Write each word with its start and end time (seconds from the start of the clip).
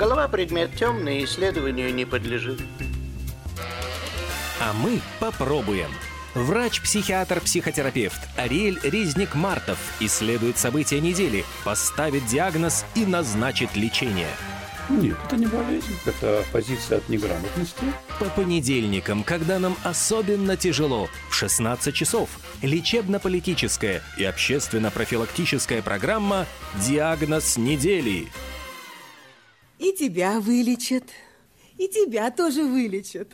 Голова 0.00 0.28
предмет 0.28 0.74
темный, 0.76 1.22
исследованию 1.24 1.94
не 1.94 2.06
подлежит. 2.06 2.58
А 4.58 4.72
мы 4.72 4.98
попробуем. 5.18 5.90
Врач-психиатр-психотерапевт 6.34 8.18
Ариэль 8.34 8.80
Резник-Мартов 8.82 9.76
исследует 10.00 10.56
события 10.56 11.02
недели, 11.02 11.44
поставит 11.64 12.24
диагноз 12.24 12.86
и 12.94 13.04
назначит 13.04 13.76
лечение. 13.76 14.30
Нет, 14.88 15.18
это 15.26 15.36
не 15.36 15.44
болезнь, 15.44 15.94
это 16.06 16.46
позиция 16.50 16.96
от 16.96 17.06
неграмотности. 17.10 17.84
По 18.18 18.24
понедельникам, 18.24 19.22
когда 19.22 19.58
нам 19.58 19.76
особенно 19.84 20.56
тяжело, 20.56 21.10
в 21.28 21.34
16 21.34 21.94
часов, 21.94 22.30
лечебно-политическая 22.62 24.02
и 24.16 24.24
общественно-профилактическая 24.24 25.82
программа 25.82 26.46
«Диагноз 26.76 27.58
недели». 27.58 28.28
И 29.80 29.92
тебя 29.92 30.40
вылечат, 30.40 31.04
и 31.78 31.88
тебя 31.88 32.30
тоже 32.30 32.64
вылечат. 32.64 33.28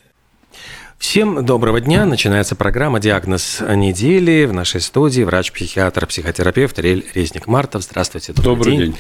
Всем 0.97 1.45
доброго 1.45 1.81
дня. 1.81 2.07
Начинается 2.07 2.55
программа 2.55 3.01
«Диагноз 3.01 3.61
недели». 3.75 4.45
В 4.45 4.53
нашей 4.53 4.81
студии 4.81 5.23
врач-психиатр, 5.23 6.07
психотерапевт 6.07 6.79
Рель 6.79 7.05
Резник 7.15 7.49
Мартов. 7.49 7.83
Здравствуйте. 7.83 8.33
Добрый, 8.33 8.55
добрый 8.55 8.77
день. 8.77 8.87
день. 8.93 8.97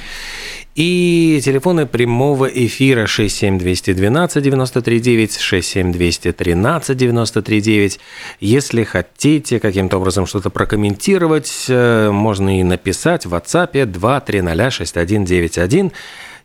И 0.75 1.41
телефоны 1.43 1.87
прямого 1.87 2.47
эфира 2.47 3.07
67212 3.07 4.43
939 4.43 5.39
67213 5.39 6.97
939. 6.97 8.01
Если 8.41 8.83
хотите 8.83 9.61
каким-то 9.61 9.99
образом 9.99 10.27
что-то 10.27 10.51
прокомментировать, 10.51 11.67
э, 11.69 12.11
можно 12.11 12.59
и 12.59 12.65
написать 12.65 13.25
в 13.25 13.33
WhatsApp 13.33 13.87
230 13.87 14.73
6191. 14.73 15.93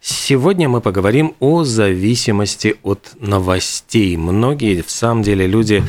Сегодня 0.04 0.68
мы 0.68 0.82
поговорим 0.82 1.36
о 1.40 1.64
зависимости 1.64 2.76
от 2.82 3.12
новостей. 3.20 4.18
Многие, 4.18 4.82
в 4.82 4.90
самом 4.90 5.22
деле, 5.22 5.46
люди, 5.46 5.84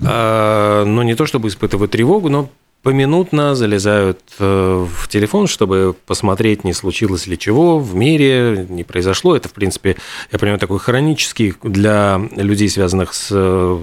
э, 0.00 0.84
ну 0.86 1.02
не 1.02 1.16
то 1.16 1.26
чтобы 1.26 1.48
испытывают 1.48 1.90
тревогу, 1.90 2.28
но 2.28 2.48
поминутно 2.82 3.54
залезают 3.54 4.20
э, 4.38 4.86
в 4.90 5.08
телефон, 5.08 5.46
чтобы 5.46 5.94
посмотреть, 6.06 6.64
не 6.64 6.72
случилось 6.72 7.26
ли 7.26 7.38
чего 7.38 7.78
в 7.78 7.94
мире, 7.94 8.66
не 8.68 8.84
произошло. 8.84 9.36
Это, 9.36 9.48
в 9.48 9.52
принципе, 9.52 9.96
я 10.32 10.38
понимаю, 10.38 10.58
такой 10.58 10.78
хронический 10.78 11.54
для 11.62 12.20
людей, 12.36 12.70
связанных 12.70 13.12
с 13.12 13.28
э, 13.32 13.78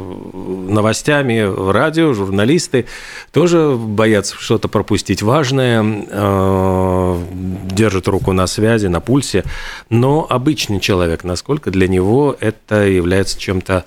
новостями, 0.70 1.72
радио, 1.72 2.14
журналисты, 2.14 2.86
тоже 3.32 3.78
боятся 3.78 4.36
что-то 4.40 4.68
пропустить 4.68 5.22
важное, 5.22 5.86
э, 6.10 7.24
держат 7.72 8.08
руку 8.08 8.32
на 8.32 8.48
связи, 8.48 8.88
на 8.88 9.00
пульсе. 9.00 9.44
Но 9.92 10.26
обычный 10.28 10.80
человек, 10.80 11.24
насколько 11.24 11.70
для 11.70 11.88
него 11.88 12.36
это 12.40 12.88
является 12.88 13.40
чем-то 13.40 13.86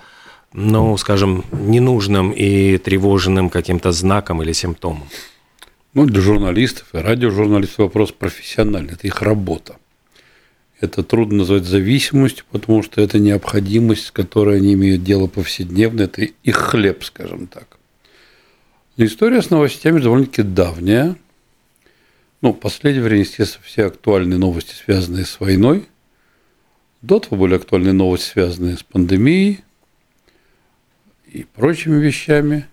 ну, 0.52 0.96
скажем, 0.96 1.44
ненужным 1.52 2.32
и 2.32 2.78
тревожным 2.78 3.50
каким-то 3.50 3.92
знаком 3.92 4.42
или 4.42 4.52
симптомом? 4.52 5.08
Ну, 5.94 6.06
для 6.06 6.20
журналистов 6.20 6.88
и 6.92 6.98
радиожурналистов 6.98 7.78
вопрос 7.78 8.12
профессиональный, 8.12 8.94
это 8.94 9.06
их 9.06 9.22
работа. 9.22 9.76
Это 10.80 11.02
трудно 11.02 11.38
назвать 11.38 11.64
зависимостью, 11.64 12.44
потому 12.50 12.82
что 12.82 13.00
это 13.02 13.18
необходимость, 13.18 14.06
с 14.06 14.10
которой 14.10 14.56
они 14.56 14.74
имеют 14.74 15.04
дело 15.04 15.26
повседневно, 15.26 16.02
это 16.02 16.22
их 16.22 16.56
хлеб, 16.56 17.04
скажем 17.04 17.46
так. 17.46 17.78
Но 18.96 19.04
история 19.04 19.42
с 19.42 19.50
новостями 19.50 20.00
довольно-таки 20.00 20.42
давняя. 20.42 21.16
Ну, 22.40 22.52
в 22.52 22.58
последнее 22.58 23.04
время, 23.04 23.20
естественно, 23.20 23.64
все 23.64 23.86
актуальные 23.86 24.38
новости, 24.38 24.72
связанные 24.74 25.26
с 25.26 25.38
войной. 25.38 25.86
До 27.02 27.18
того 27.18 27.36
были 27.36 27.56
актуальные 27.56 27.92
новости, 27.92 28.30
связанные 28.30 28.76
с 28.76 28.82
пандемией– 28.82 29.60
и 31.32 31.44
прочими 31.44 32.00
вещами. 32.00 32.66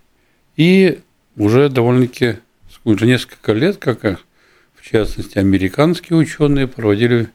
И 0.56 1.00
уже 1.36 1.70
довольно-таки 1.70 2.38
уже 2.84 3.06
несколько 3.06 3.54
лет, 3.54 3.78
как 3.78 4.02
в 4.76 4.90
частности 4.90 5.38
американские 5.38 6.18
ученые 6.18 6.68
проводили 6.68 7.30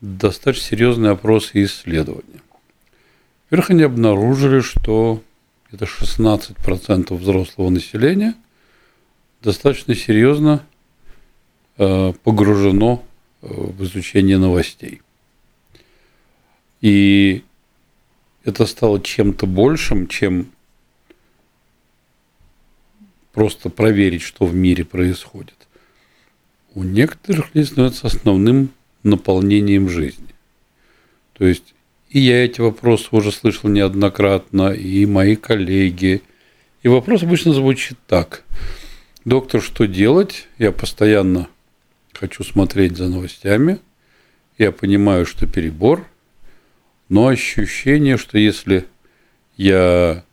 достаточно 0.00 0.66
серьезные 0.66 1.12
опросы 1.12 1.50
и 1.54 1.64
исследования. 1.64 2.42
Во-первых, 3.44 3.70
они 3.70 3.82
обнаружили, 3.82 4.60
что 4.60 5.22
это 5.72 5.86
16% 5.86 7.14
взрослого 7.14 7.70
населения 7.70 8.34
достаточно 9.42 9.94
серьезно 9.94 10.64
э, 11.78 12.12
погружено 12.22 13.02
э, 13.42 13.46
в 13.48 13.82
изучение 13.84 14.38
новостей. 14.38 15.02
И 16.80 17.42
это 18.44 18.66
стало 18.66 19.00
чем-то 19.00 19.46
большим, 19.46 20.06
чем 20.06 20.48
просто 23.32 23.70
проверить, 23.70 24.22
что 24.22 24.46
в 24.46 24.54
мире 24.54 24.84
происходит. 24.84 25.56
У 26.74 26.82
некоторых 26.82 27.54
людей 27.54 27.66
становится 27.66 28.06
основным 28.06 28.70
наполнением 29.02 29.88
жизни. 29.88 30.34
То 31.32 31.46
есть 31.46 31.74
и 32.10 32.20
я 32.20 32.44
эти 32.44 32.60
вопросы 32.60 33.08
уже 33.10 33.32
слышал 33.32 33.68
неоднократно, 33.68 34.72
и 34.72 35.04
мои 35.04 35.34
коллеги. 35.34 36.22
И 36.82 36.88
вопрос 36.88 37.24
обычно 37.24 37.52
звучит 37.52 37.98
так. 38.06 38.44
Доктор, 39.24 39.60
что 39.60 39.86
делать? 39.86 40.46
Я 40.58 40.70
постоянно 40.70 41.48
хочу 42.12 42.44
смотреть 42.44 42.96
за 42.96 43.08
новостями. 43.08 43.80
Я 44.58 44.70
понимаю, 44.70 45.26
что 45.26 45.48
перебор– 45.48 46.06
но 47.08 47.28
ощущение, 47.28 48.16
что 48.16 48.38
если 48.38 48.86
я 49.56 50.24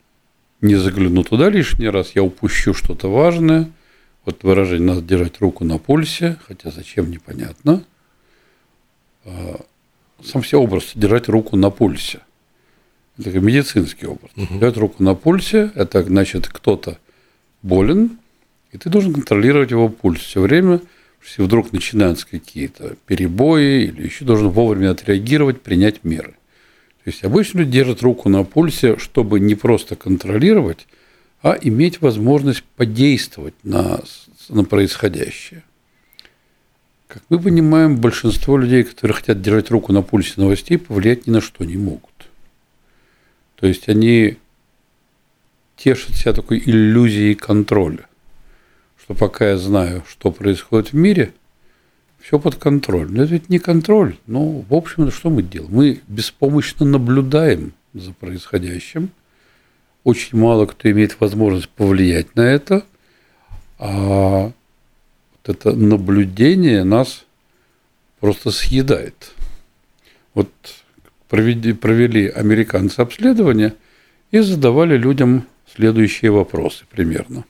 не 0.61 0.75
загляну 0.75 1.23
туда 1.23 1.49
лишний 1.49 1.89
раз, 1.89 2.11
я 2.15 2.23
упущу 2.23 2.73
что-то 2.73 3.09
важное. 3.09 3.69
Вот 4.25 4.43
выражение 4.43 4.87
«надо 4.87 5.01
держать 5.01 5.39
руку 5.39 5.63
на 5.65 5.79
пульсе», 5.79 6.37
хотя 6.45 6.69
зачем, 6.69 7.09
непонятно. 7.09 7.83
А, 9.25 9.59
сам 10.23 10.43
все 10.43 10.59
образ 10.61 10.91
«держать 10.93 11.27
руку 11.27 11.55
на 11.55 11.71
пульсе». 11.71 12.19
Это 13.17 13.39
медицинский 13.39 14.05
образ. 14.05 14.31
Угу. 14.35 14.53
Держать 14.59 14.77
руку 14.77 15.03
на 15.03 15.15
пульсе– 15.15 15.71
это 15.75 16.03
значит, 16.03 16.47
кто-то 16.47 16.99
болен, 17.61 18.19
и 18.71 18.77
ты 18.77 18.89
должен 18.89 19.13
контролировать 19.13 19.71
его 19.71 19.89
пульс 19.89 20.21
все 20.21 20.41
время, 20.41 20.81
если 21.23 21.41
вдруг 21.43 21.71
начинаются 21.71 22.27
какие-то 22.27 22.95
перебои 23.05 23.83
или 23.83 24.03
еще 24.03 24.25
должен 24.25 24.49
вовремя 24.49 24.91
отреагировать, 24.91 25.61
принять 25.61 26.03
меры. 26.03 26.35
То 27.03 27.09
есть 27.09 27.23
обычно 27.23 27.59
люди 27.59 27.71
держат 27.71 28.03
руку 28.03 28.29
на 28.29 28.43
пульсе, 28.43 28.97
чтобы 28.97 29.39
не 29.39 29.55
просто 29.55 29.95
контролировать, 29.95 30.87
а 31.41 31.57
иметь 31.59 31.99
возможность 32.01 32.63
подействовать 32.75 33.55
на, 33.63 34.01
на 34.49 34.63
происходящее. 34.63 35.63
Как 37.07 37.23
мы 37.29 37.39
понимаем, 37.39 37.97
большинство 37.97 38.55
людей, 38.55 38.83
которые 38.83 39.15
хотят 39.15 39.41
держать 39.41 39.71
руку 39.71 39.91
на 39.91 40.03
пульсе 40.03 40.33
новостей, 40.37 40.77
повлиять 40.77 41.25
ни 41.25 41.31
на 41.31 41.41
что 41.41 41.65
не 41.65 41.75
могут. 41.75 42.29
То 43.55 43.65
есть 43.65 43.89
они 43.89 44.37
тешат 45.77 46.15
себя 46.15 46.33
такой 46.33 46.59
иллюзией 46.59 47.33
контроля, 47.33 48.05
что 49.03 49.15
пока 49.15 49.49
я 49.49 49.57
знаю, 49.57 50.03
что 50.07 50.31
происходит 50.31 50.89
в 50.89 50.95
мире– 50.95 51.33
все 52.21 52.39
под 52.39 52.55
контролем. 52.55 53.15
Но 53.15 53.23
это 53.23 53.33
ведь 53.33 53.49
не 53.49 53.59
контроль. 53.59 54.17
Ну, 54.27 54.63
в 54.67 54.73
общем, 54.73 55.11
что 55.11 55.29
мы 55.29 55.41
делаем? 55.41 55.73
Мы 55.73 56.01
беспомощно 56.07 56.85
наблюдаем 56.85 57.73
за 57.93 58.13
происходящим. 58.13 59.09
Очень 60.03 60.37
мало 60.37 60.65
кто 60.65 60.89
имеет 60.89 61.19
возможность 61.19 61.69
повлиять 61.69 62.35
на 62.35 62.41
это. 62.41 62.85
А 63.79 64.51
вот 64.51 64.53
это 65.43 65.73
наблюдение 65.73 66.83
нас 66.83 67.25
просто 68.19 68.51
съедает. 68.51 69.33
Вот 70.33 70.49
провели 71.27 72.27
американцы 72.27 72.99
обследование 72.99 73.73
и 74.31 74.39
задавали 74.39 74.97
людям 74.97 75.45
следующие 75.73 76.31
вопросы 76.31 76.85
примерно. 76.89 77.45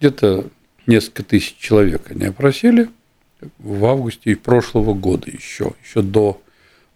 Где-то 0.00 0.46
несколько 0.86 1.22
тысяч 1.22 1.56
человек 1.56 2.10
они 2.10 2.26
опросили– 2.26 2.88
в 3.58 3.84
августе 3.84 4.36
прошлого 4.36 4.94
года 4.94 5.30
еще, 5.30 5.72
еще 5.84 6.02
до, 6.02 6.40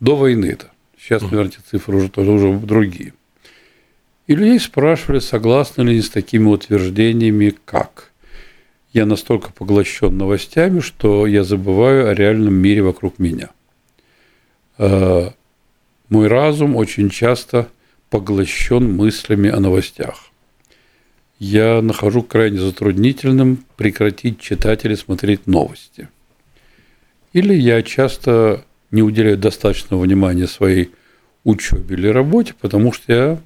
до 0.01 0.17
войны 0.17 0.47
это. 0.47 0.71
Сейчас, 0.99 1.23
наверное, 1.23 1.53
эти 1.53 1.61
цифры 1.69 1.97
уже 1.97 2.09
тоже 2.09 2.31
уже 2.31 2.59
другие. 2.59 3.13
И 4.27 4.35
людей 4.35 4.61
спрашивали, 4.61 5.19
согласны 5.19 5.83
ли 5.83 5.93
они 5.93 6.03
с 6.03 6.11
такими 6.11 6.47
утверждениями, 6.47 7.55
как 7.65 8.13
я 8.93 9.05
настолько 9.07 9.53
поглощен 9.53 10.17
новостями, 10.17 10.81
что 10.81 11.27
я 11.27 11.45
забываю 11.45 12.09
о 12.09 12.15
реальном 12.15 12.55
мире 12.55 12.83
вокруг 12.83 13.19
меня. 13.19 13.51
А, 14.79 15.33
мой 16.09 16.29
разум 16.29 16.77
очень 16.77 17.11
часто 17.11 17.69
поглощен 18.11 18.93
мыслями 18.93 19.51
о 19.51 19.59
новостях. 19.59 20.29
Я 21.39 21.83
нахожу 21.83 22.23
крайне 22.23 22.61
затруднительным 22.61 23.65
прекратить 23.77 24.39
читать 24.41 24.85
или 24.85 24.95
смотреть 24.95 25.47
новости– 25.47 26.09
или 27.33 27.55
я 27.55 27.83
часто 27.83 28.65
не 28.91 29.03
уделяю 29.03 29.39
достаточного 29.39 30.03
внимания 30.03 30.47
своей 30.47 30.91
учебе 31.45 31.97
или 31.97 32.09
работе, 32.09 32.55
потому 32.61 32.93
что 32.93 33.13
я 33.13 33.41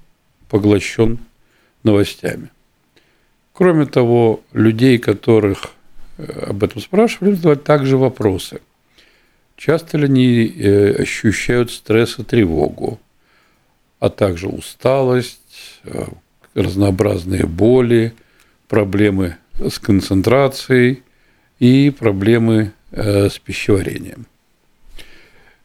поглощен 0.48 1.18
новостями. 1.82 2.50
Кроме 3.52 3.86
того, 3.86 4.42
людей, 4.52 4.98
которых 4.98 5.70
э, 6.18 6.46
об 6.48 6.62
этом 6.62 6.82
спрашивали, 6.82 7.34
задавать 7.34 7.64
также 7.64 7.96
вопросы. 7.96 8.60
Часто 9.56 9.96
ли 9.96 10.04
они 10.04 10.46
э, 10.46 11.02
ощущают 11.02 11.70
стресс 11.70 12.18
и 12.18 12.22
тревогу, 12.22 13.00
а 13.98 14.10
также 14.10 14.48
усталость, 14.48 15.80
э, 15.84 16.04
разнообразные 16.54 17.46
боли, 17.46 18.14
проблемы 18.68 19.36
с 19.58 19.78
концентрацией 19.78 21.02
и 21.58 21.90
проблемы 21.90 22.72
с 22.96 23.38
пищеварением. 23.38 24.26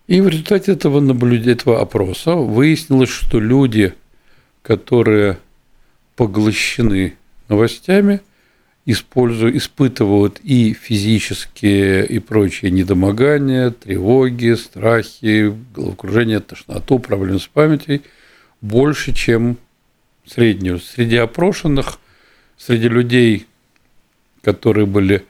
И 0.07 0.19
в 0.19 0.27
результате 0.27 0.73
этого 0.73 0.99
наблюдения, 0.99 1.53
этого 1.53 1.79
опроса 1.79 2.35
выяснилось, 2.35 3.09
что 3.09 3.39
люди, 3.39 3.93
которые 4.61 5.37
поглощены 6.15 7.15
новостями, 7.47 8.19
используют, 8.85 9.55
испытывают 9.55 10.39
и 10.43 10.73
физические, 10.73 12.05
и 12.05 12.19
прочие 12.19 12.71
недомогания, 12.71 13.69
тревоги, 13.69 14.53
страхи, 14.55 15.55
головокружение, 15.73 16.39
тошноту, 16.39 16.99
проблемы 16.99 17.39
с 17.39 17.47
памятью 17.47 18.01
больше, 18.59 19.13
чем 19.13 19.57
среднюю. 20.25 20.79
Среди 20.79 21.17
опрошенных, 21.17 21.99
среди 22.57 22.87
людей, 22.89 23.47
которые 24.41 24.85
были 24.85 25.25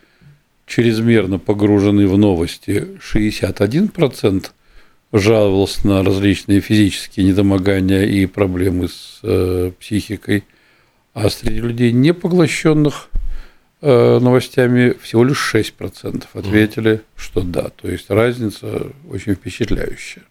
чрезмерно 0.71 1.37
погружены 1.37 2.07
в 2.07 2.17
новости, 2.17 2.87
61% 3.13 4.45
жаловался 5.11 5.85
на 5.85 6.01
различные 6.01 6.61
физические 6.61 7.25
недомогания 7.25 8.03
и 8.03 8.25
проблемы 8.25 8.87
с 8.87 9.19
э, 9.23 9.71
психикой, 9.77 10.45
а 11.13 11.29
среди 11.29 11.59
людей, 11.59 11.91
не 11.91 12.13
поглощенных 12.13 13.09
э, 13.81 14.19
новостями, 14.19 14.95
всего 15.01 15.25
лишь 15.25 15.53
6% 15.53 16.23
ответили, 16.33 17.01
что 17.17 17.41
да. 17.41 17.69
То 17.69 17.89
есть 17.89 18.09
разница 18.09 18.87
очень 19.09 19.33
впечатляющая. 19.35 20.23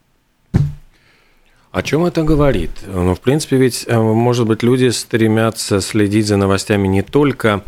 О 1.71 1.83
чем 1.83 2.07
это 2.07 2.23
говорит? 2.23 2.71
Ну, 2.87 3.15
в 3.15 3.21
принципе, 3.21 3.59
ведь, 3.59 3.85
э, 3.87 3.99
может 4.01 4.47
быть, 4.47 4.63
люди 4.63 4.89
стремятся 4.89 5.83
следить 5.83 6.29
за 6.29 6.39
новостями 6.39 6.89
не 6.89 7.03
только 7.03 7.63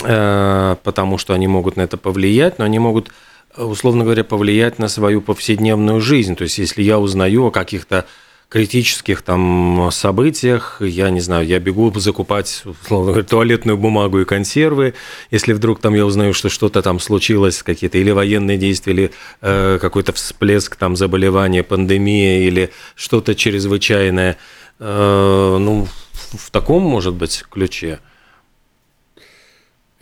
потому, 0.00 1.18
что 1.18 1.34
они 1.34 1.46
могут 1.46 1.76
на 1.76 1.82
это 1.82 1.96
повлиять, 1.96 2.58
но 2.58 2.64
они 2.64 2.78
могут 2.78 3.10
условно 3.56 4.04
говоря, 4.04 4.24
повлиять 4.24 4.78
на 4.78 4.88
свою 4.88 5.20
повседневную 5.20 6.00
жизнь. 6.00 6.34
То 6.36 6.42
есть, 6.42 6.58
если 6.58 6.82
я 6.82 6.98
узнаю 6.98 7.46
о 7.46 7.50
каких-то 7.50 8.04
критических 8.48 9.22
там 9.22 9.88
событиях, 9.90 10.76
я 10.80 11.10
не 11.10 11.20
знаю, 11.20 11.46
я 11.46 11.58
бегу 11.58 11.92
закупать, 11.98 12.62
условно 12.64 13.12
говоря, 13.12 13.26
туалетную 13.26 13.76
бумагу 13.76 14.20
и 14.20 14.24
консервы, 14.24 14.94
если 15.32 15.52
вдруг 15.52 15.80
там 15.80 15.94
я 15.94 16.06
узнаю, 16.06 16.34
что 16.34 16.48
что-то 16.48 16.80
там 16.82 17.00
случилось, 17.00 17.62
какие-то 17.62 17.98
или 17.98 18.12
военные 18.12 18.56
действия, 18.56 18.92
или 18.92 19.10
э, 19.40 19.78
какой-то 19.80 20.12
всплеск 20.12 20.76
там 20.76 20.94
заболевания, 20.94 21.64
пандемия, 21.64 22.46
или 22.46 22.70
что-то 22.94 23.34
чрезвычайное, 23.34 24.36
э, 24.78 25.56
ну, 25.60 25.88
в 26.32 26.50
таком, 26.52 26.82
может 26.82 27.14
быть, 27.14 27.44
ключе. 27.50 27.98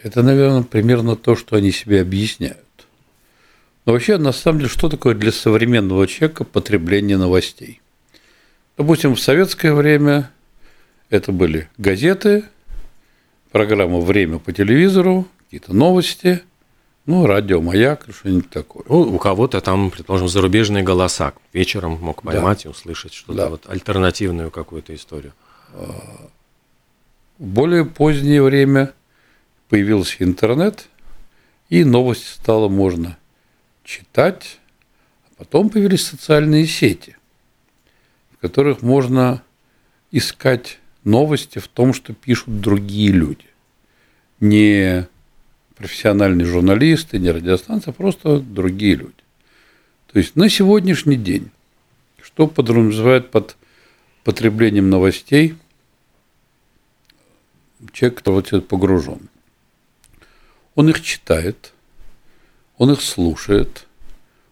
Это, 0.02 0.22
наверное, 0.22 0.62
примерно 0.62 1.16
то, 1.16 1.36
что 1.36 1.56
они 1.56 1.70
себе 1.70 2.00
объясняют. 2.00 2.58
Но 3.84 3.92
вообще, 3.92 4.16
на 4.18 4.32
самом 4.32 4.58
деле, 4.58 4.70
что 4.70 4.88
такое 4.88 5.14
для 5.14 5.32
современного 5.32 6.06
человека 6.06 6.44
потребление 6.44 7.16
новостей? 7.16 7.80
Допустим, 8.76 9.14
в 9.14 9.20
советское 9.20 9.74
время 9.74 10.30
это 11.10 11.30
были 11.30 11.68
газеты, 11.78 12.44
программа 13.50 14.00
«Время» 14.00 14.38
по 14.38 14.52
телевизору, 14.52 15.26
какие-то 15.44 15.74
новости, 15.74 16.42
ну, 17.04 17.26
радио, 17.26 17.60
маяк, 17.60 18.06
что-нибудь 18.12 18.50
такое. 18.50 18.84
Ну, 18.88 19.00
у 19.00 19.18
кого-то 19.18 19.60
там, 19.60 19.90
предположим, 19.90 20.28
зарубежные 20.28 20.84
голоса. 20.84 21.32
Вечером 21.52 21.98
мог 22.00 22.22
поймать 22.22 22.62
да. 22.62 22.68
и 22.68 22.70
услышать 22.70 23.12
что-то 23.12 23.38
да. 23.38 23.48
вот 23.48 23.68
альтернативную 23.68 24.50
какую-то 24.50 24.94
историю. 24.94 25.32
В 27.38 27.44
более 27.44 27.84
позднее 27.84 28.42
время 28.42 28.92
появился 29.72 30.16
интернет, 30.22 30.90
и 31.70 31.82
новости 31.82 32.26
стало 32.26 32.68
можно 32.68 33.16
читать, 33.84 34.60
а 35.24 35.36
потом 35.38 35.70
появились 35.70 36.04
социальные 36.04 36.66
сети, 36.66 37.16
в 38.32 38.36
которых 38.36 38.82
можно 38.82 39.42
искать 40.10 40.78
новости 41.04 41.58
в 41.58 41.68
том, 41.68 41.94
что 41.94 42.12
пишут 42.12 42.60
другие 42.60 43.12
люди. 43.12 43.46
Не 44.40 45.08
профессиональные 45.74 46.44
журналисты, 46.44 47.18
не 47.18 47.30
радиостанции, 47.30 47.92
а 47.92 47.94
просто 47.94 48.40
другие 48.40 48.96
люди. 48.96 49.24
То 50.12 50.18
есть 50.18 50.36
на 50.36 50.50
сегодняшний 50.50 51.16
день, 51.16 51.50
что 52.20 52.46
подразумевает 52.46 53.30
под 53.30 53.56
потреблением 54.22 54.90
новостей 54.90 55.54
человек, 57.94 58.18
который 58.18 58.60
погружен? 58.60 59.30
Он 60.74 60.88
их 60.88 61.02
читает, 61.02 61.72
он 62.78 62.90
их 62.92 63.02
слушает, 63.02 63.86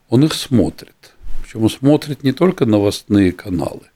он 0.08 0.25
их 0.25 0.34
смотрит. 0.34 1.14
Причем 1.43 1.62
он 1.64 1.70
смотрит 1.70 2.22
не 2.22 2.32
только 2.32 2.67
новостные 2.67 3.32
каналы, 3.32 3.90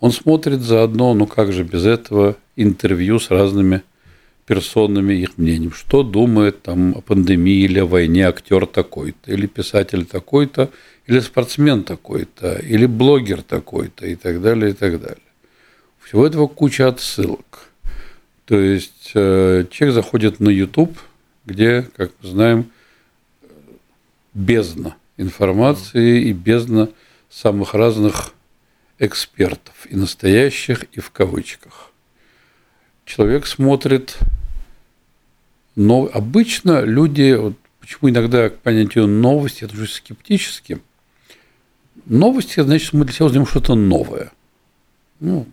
он 0.00 0.12
смотрит 0.12 0.62
заодно, 0.62 1.12
ну 1.14 1.26
как 1.26 1.52
же 1.52 1.62
без 1.62 1.84
этого, 1.84 2.36
интервью 2.56 3.18
с 3.18 3.30
разными 3.30 3.82
персонами, 4.46 5.14
их 5.14 5.38
мнением. 5.38 5.72
Что 5.72 6.02
думает 6.02 6.62
там 6.62 6.96
о 6.96 7.02
пандемии 7.02 7.64
или 7.64 7.78
о 7.78 7.86
войне 7.86 8.26
актер 8.26 8.66
такой-то, 8.66 9.30
или 9.30 9.46
писатель 9.46 10.06
такой-то, 10.06 10.70
или 11.06 11.20
спортсмен 11.20 11.84
такой-то, 11.84 12.54
или 12.54 12.86
блогер 12.86 13.42
такой-то, 13.42 14.06
и 14.06 14.16
так 14.16 14.40
далее, 14.40 14.70
и 14.70 14.74
так 14.74 15.00
далее. 15.00 15.22
Всего 16.02 16.26
этого 16.26 16.48
куча 16.48 16.88
отсылок. 16.88 17.68
То 18.46 18.58
есть 18.58 19.12
э, 19.14 19.66
человек 19.70 19.94
заходит 19.94 20.40
на 20.40 20.48
YouTube, 20.48 20.98
где, 21.50 21.82
как 21.96 22.12
мы 22.22 22.28
знаем, 22.28 22.70
бездна 24.32 24.96
информации 25.16 26.22
и 26.28 26.32
бездна 26.32 26.88
самых 27.28 27.74
разных 27.74 28.32
экспертов, 28.98 29.74
и 29.88 29.96
настоящих, 29.96 30.84
и 30.92 31.00
в 31.00 31.10
кавычках. 31.10 31.90
Человек 33.04 33.46
смотрит, 33.46 34.18
но 35.74 36.08
обычно 36.12 36.82
люди, 36.84 37.34
вот 37.34 37.56
почему 37.80 38.10
иногда 38.10 38.50
к 38.50 38.58
понятию 38.58 39.08
новости 39.08 39.64
уже 39.64 39.88
скептически, 39.88 40.80
новости, 42.06 42.60
значит, 42.60 42.92
мы 42.92 43.04
для 43.04 43.14
себя 43.14 43.26
узнаем 43.26 43.46
что-то 43.46 43.74
новое. 43.74 44.30
Ну, 45.18 45.46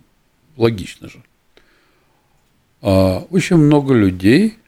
логично 0.56 1.08
же. 1.08 1.22
А 2.80 3.26
очень 3.30 3.56
много 3.56 3.94
людей 3.94 4.58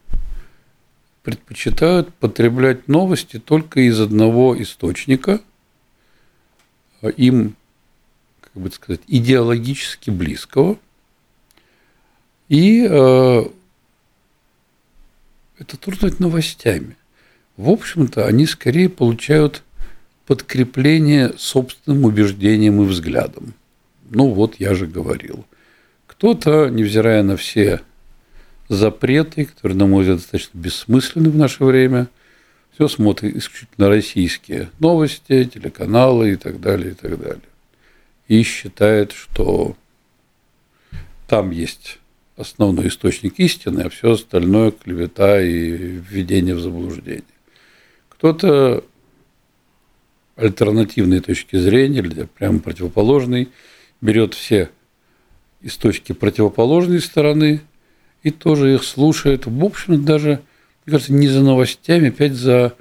предпочитают 1.23 2.12
потреблять 2.15 2.89
новости 2.89 3.39
только 3.39 3.81
из 3.81 4.00
одного 4.00 4.61
источника, 4.61 5.41
а 7.03 7.09
им, 7.09 7.57
как 8.41 8.62
бы 8.62 8.71
сказать, 8.71 9.00
идеологически 9.07 10.11
близкого. 10.11 10.79
И 12.49 12.87
э, 12.89 13.43
это 15.59 15.77
трудно 15.77 16.11
новостями. 16.19 16.97
В 17.57 17.69
общем-то, 17.69 18.27
они 18.27 18.47
скорее 18.47 18.89
получают 18.89 19.62
подкрепление 20.27 21.33
собственным 21.37 22.05
убеждением 22.05 22.83
и 22.83 22.87
взглядом. 22.87 23.55
Ну 24.09 24.29
вот, 24.31 24.57
я 24.59 24.75
же 24.75 24.87
говорил. 24.87 25.45
Кто-то, 26.07 26.69
невзирая 26.69 27.23
на 27.23 27.37
все 27.37 27.83
запреты, 28.71 29.47
которые, 29.47 29.77
на 29.77 29.87
мой 29.87 30.03
взгляд, 30.03 30.19
достаточно 30.19 30.57
бессмысленны 30.57 31.29
в 31.29 31.37
наше 31.37 31.65
время. 31.65 32.09
Все 32.73 32.87
смотрит 32.87 33.37
исключительно 33.37 33.89
российские 33.89 34.71
новости, 34.79 35.45
телеканалы 35.45 36.33
и 36.33 36.37
так 36.37 36.61
далее, 36.61 36.93
и 36.93 36.95
так 36.95 37.21
далее. 37.21 37.43
И 38.29 38.43
считает, 38.45 39.11
что 39.11 39.77
там 41.27 41.50
есть 41.50 41.99
основной 42.37 42.89
источник 42.89 43.41
истины, 43.41 43.81
а 43.81 43.91
все 43.91 44.12
остальное 44.12 44.71
клевета 44.71 45.43
и 45.43 45.73
введение 45.73 46.55
в 46.55 46.61
заблуждение. 46.61 47.25
Кто-то 48.09 48.85
альтернативной 50.37 51.21
точки 51.21 51.57
зрения, 51.57 51.99
или 51.99 52.29
прямо 52.39 52.61
противоположной, 52.61 53.49
берет 54.00 54.35
все 54.35 54.71
источники 55.61 56.12
противоположной 56.12 57.00
стороны 57.00 57.62
и 58.23 58.31
тоже 58.31 58.75
их 58.75 58.85
слушают. 58.85 59.47
В 59.47 59.65
общем, 59.65 60.05
даже, 60.05 60.41
мне 60.85 60.93
кажется, 60.93 61.12
не 61.12 61.29
за 61.29 61.41
новостями, 61.41 62.09
опять 62.09 62.35
за 62.35 62.75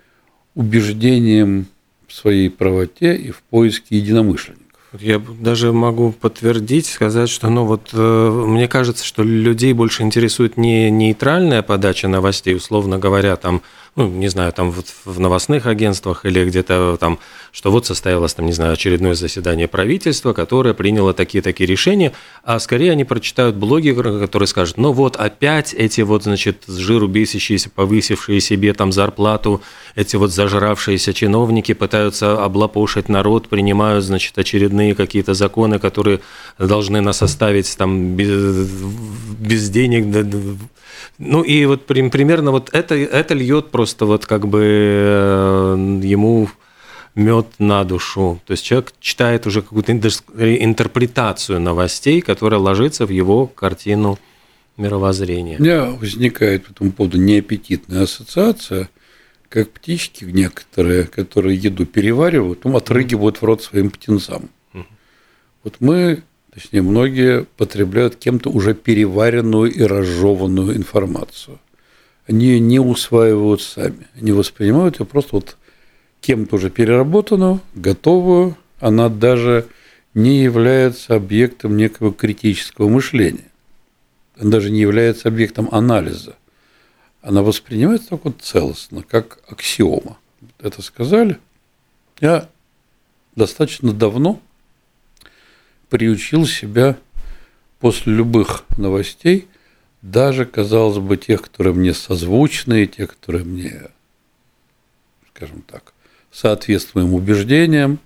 убеждением 0.55 1.67
в 2.07 2.13
своей 2.13 2.49
правоте 2.49 3.15
и 3.15 3.31
в 3.31 3.41
поиске 3.43 3.97
единомышленников. 3.97 4.65
Я 4.99 5.19
даже 5.19 5.71
могу 5.71 6.11
подтвердить, 6.11 6.87
сказать, 6.87 7.29
что, 7.29 7.49
ну 7.49 7.63
вот, 7.65 7.89
э, 7.93 8.43
мне 8.47 8.67
кажется, 8.67 9.05
что 9.05 9.21
людей 9.21 9.73
больше 9.73 10.01
интересует 10.01 10.57
не 10.57 10.89
нейтральная 10.89 11.61
подача 11.61 12.07
новостей, 12.07 12.55
условно 12.55 12.97
говоря, 12.97 13.35
там, 13.35 13.61
ну, 13.99 14.07
не 14.07 14.29
знаю, 14.29 14.53
там 14.53 14.71
вот 14.71 14.85
в 15.03 15.19
новостных 15.19 15.65
агентствах 15.65 16.25
или 16.25 16.45
где-то 16.45 16.95
там, 16.97 17.19
что 17.51 17.69
вот 17.69 17.85
состоялось 17.85 18.33
там, 18.33 18.45
не 18.45 18.53
знаю, 18.53 18.71
очередное 18.71 19.13
заседание 19.13 19.67
правительства, 19.67 20.31
которое 20.31 20.73
приняло 20.73 21.13
такие-такие 21.13 21.67
решения, 21.67 22.13
а 22.45 22.59
скорее 22.59 22.93
они 22.93 23.03
прочитают 23.03 23.57
блоги, 23.57 23.91
которые 23.91 24.47
скажут, 24.47 24.77
ну 24.77 24.93
вот 24.93 25.17
опять 25.17 25.73
эти 25.73 25.99
вот, 25.99 26.23
значит, 26.23 26.63
с 26.65 26.77
жиру 26.77 27.09
бесящиеся, 27.09 27.69
повысившие 27.69 28.39
себе 28.39 28.73
там 28.73 28.93
зарплату, 28.93 29.61
эти 29.95 30.15
вот 30.15 30.31
зажравшиеся 30.31 31.13
чиновники 31.13 31.73
пытаются 31.73 32.41
облапошить 32.41 33.09
народ, 33.09 33.49
принимают, 33.49 34.05
значит, 34.05 34.37
очередные 34.37 34.95
какие-то 34.95 35.33
законы, 35.33 35.77
которые 35.77 36.21
должны 36.57 37.01
нас 37.01 37.21
оставить 37.21 37.75
там 37.77 38.15
без, 38.15 38.69
без 39.39 39.69
денег, 39.69 40.05
ну 41.17 41.41
и 41.41 41.65
вот 41.65 41.85
примерно 41.85 42.51
вот 42.51 42.69
это, 42.71 42.95
это 42.95 43.33
льет 43.33 43.71
просто 43.71 43.88
вот 44.05 44.25
как 44.25 44.47
бы 44.47 44.61
э, 44.63 45.99
ему 46.03 46.49
мед 47.15 47.47
на 47.59 47.83
душу. 47.83 48.39
То 48.45 48.51
есть 48.51 48.63
человек 48.63 48.93
читает 48.99 49.47
уже 49.47 49.61
какую-то 49.61 49.91
интерпретацию 49.93 51.59
новостей, 51.59 52.21
которая 52.21 52.59
ложится 52.59 53.05
в 53.05 53.09
его 53.09 53.47
картину 53.47 54.19
мировоззрения. 54.77 55.57
У 55.57 55.61
меня 55.61 55.85
возникает 55.91 56.65
по 56.65 56.71
этому 56.71 56.91
поводу 56.91 57.17
неаппетитная 57.17 58.03
ассоциация, 58.03 58.89
как 59.49 59.71
птички 59.71 60.23
некоторые, 60.25 61.03
которые 61.03 61.57
еду 61.57 61.85
переваривают, 61.85 62.63
ну, 62.63 62.77
отрыгивают 62.77 63.41
в 63.41 63.43
рот 63.43 63.63
своим 63.63 63.89
птенцам. 63.89 64.49
Вот 65.63 65.75
мы 65.81 66.23
Точнее, 66.53 66.81
многие 66.81 67.45
потребляют 67.57 68.15
кем-то 68.15 68.49
уже 68.49 68.73
переваренную 68.73 69.71
и 69.71 69.83
разжеванную 69.83 70.75
информацию. 70.75 71.59
Ее 72.29 72.59
не 72.59 72.79
усваивают 72.79 73.61
сами. 73.61 74.07
Они 74.15 74.31
воспринимают 74.31 74.99
ее 74.99 75.05
просто 75.07 75.35
вот 75.37 75.57
кем-то 76.21 76.57
уже 76.57 76.69
переработанную, 76.69 77.59
готовую. 77.73 78.55
Она 78.79 79.09
даже 79.09 79.65
не 80.13 80.43
является 80.43 81.15
объектом 81.15 81.75
некого 81.75 82.13
критического 82.13 82.87
мышления. 82.87 83.49
Она 84.37 84.51
даже 84.51 84.69
не 84.69 84.79
является 84.79 85.27
объектом 85.27 85.69
анализа. 85.71 86.35
Она 87.23 87.41
воспринимается 87.41 88.09
так 88.09 88.23
вот 88.23 88.41
целостно, 88.41 89.01
как 89.01 89.39
аксиома. 89.47 90.17
Это 90.59 90.83
сказали. 90.83 91.39
Я 92.21 92.47
достаточно 93.35 93.91
давно 93.91 94.39
приучил 95.89 96.45
себя 96.45 96.95
после 97.79 98.13
любых 98.13 98.65
новостей, 98.77 99.47
даже, 100.01 100.45
казалось 100.45 100.97
бы, 100.97 101.17
тех, 101.17 101.41
которые 101.41 101.73
мне 101.73 101.93
созвучны, 101.93 102.85
тех, 102.85 103.09
которые 103.09 103.43
мне, 103.43 103.81
скажем 105.33 105.61
так, 105.61 105.93
соответствуют 106.31 107.07
моим 107.07 107.15
убеждениям, 107.15 107.99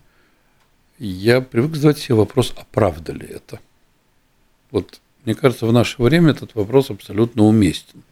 я 0.99 1.41
привык 1.41 1.75
задавать 1.75 1.99
себе 1.99 2.15
вопрос, 2.15 2.53
а 2.57 2.65
правда 2.71 3.13
ли 3.13 3.27
это? 3.27 3.59
Вот, 4.71 5.01
мне 5.25 5.35
кажется, 5.35 5.65
в 5.65 5.73
наше 5.73 6.01
время 6.01 6.31
этот 6.31 6.55
вопрос 6.55 6.89
абсолютно 6.89 7.43
уместен, 7.43 8.03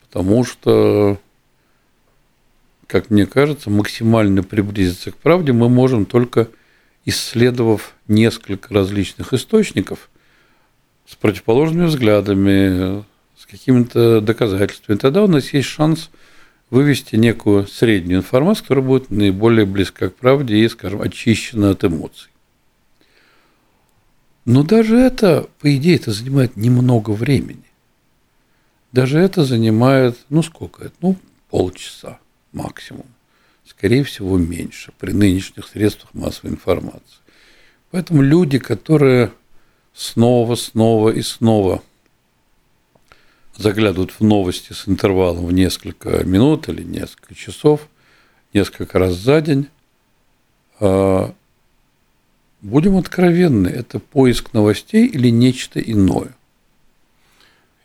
потому 0.00 0.44
что, 0.44 1.18
как 2.86 3.10
мне 3.10 3.26
кажется, 3.26 3.70
максимально 3.70 4.42
приблизиться 4.42 5.10
к 5.10 5.16
правде 5.16 5.52
мы 5.52 5.68
можем 5.68 6.06
только– 6.06 6.48
исследовав 7.04 7.94
несколько 8.08 8.72
различных 8.72 9.32
источников 9.32 10.10
с 11.06 11.14
противоположными 11.16 11.86
взглядами, 11.86 13.04
с 13.36 13.46
какими-то 13.46 14.20
доказательствами, 14.20 14.96
тогда 14.96 15.24
у 15.24 15.28
нас 15.28 15.52
есть 15.52 15.68
шанс 15.68 16.10
вывести 16.70 17.16
некую 17.16 17.66
среднюю 17.66 18.20
информацию, 18.20 18.64
которая 18.64 18.84
будет 18.84 19.10
наиболее 19.10 19.66
близка 19.66 20.08
к 20.08 20.14
правде 20.14 20.56
и, 20.56 20.68
скажем, 20.68 21.02
очищена 21.02 21.70
от 21.70 21.84
эмоций. 21.84 22.30
Но 24.44 24.62
даже 24.62 24.96
это, 24.96 25.48
по 25.60 25.74
идее, 25.76 25.96
это 25.96 26.12
занимает 26.12 26.56
немного 26.56 27.10
времени. 27.10 27.62
Даже 28.90 29.18
это 29.18 29.44
занимает, 29.44 30.18
ну 30.28 30.42
сколько 30.42 30.84
это? 30.84 30.94
Ну, 31.00 31.16
полчаса 31.48 32.18
максимум 32.52 33.06
скорее 33.82 34.04
всего, 34.04 34.38
меньше 34.38 34.92
при 34.98 35.12
нынешних 35.12 35.66
средствах 35.66 36.14
массовой 36.14 36.50
информации. 36.52 37.18
Поэтому 37.90 38.22
люди, 38.22 38.58
которые 38.58 39.32
снова, 39.94 40.54
снова 40.54 41.10
и 41.10 41.22
снова 41.22 41.82
заглядывают 43.56 44.12
в 44.12 44.20
новости 44.22 44.72
с 44.72 44.88
интервалом 44.88 45.46
в 45.46 45.52
несколько 45.52 46.24
минут 46.24 46.68
или 46.68 46.82
несколько 46.82 47.34
часов, 47.34 47.88
несколько 48.54 48.98
раз 48.98 49.14
за 49.14 49.40
день, 49.40 49.68
а, 50.80 51.34
будем 52.60 52.96
откровенны, 52.96 53.68
это 53.68 53.98
поиск 53.98 54.52
новостей 54.52 55.06
или 55.06 55.28
нечто 55.30 55.80
иное. 55.80 56.34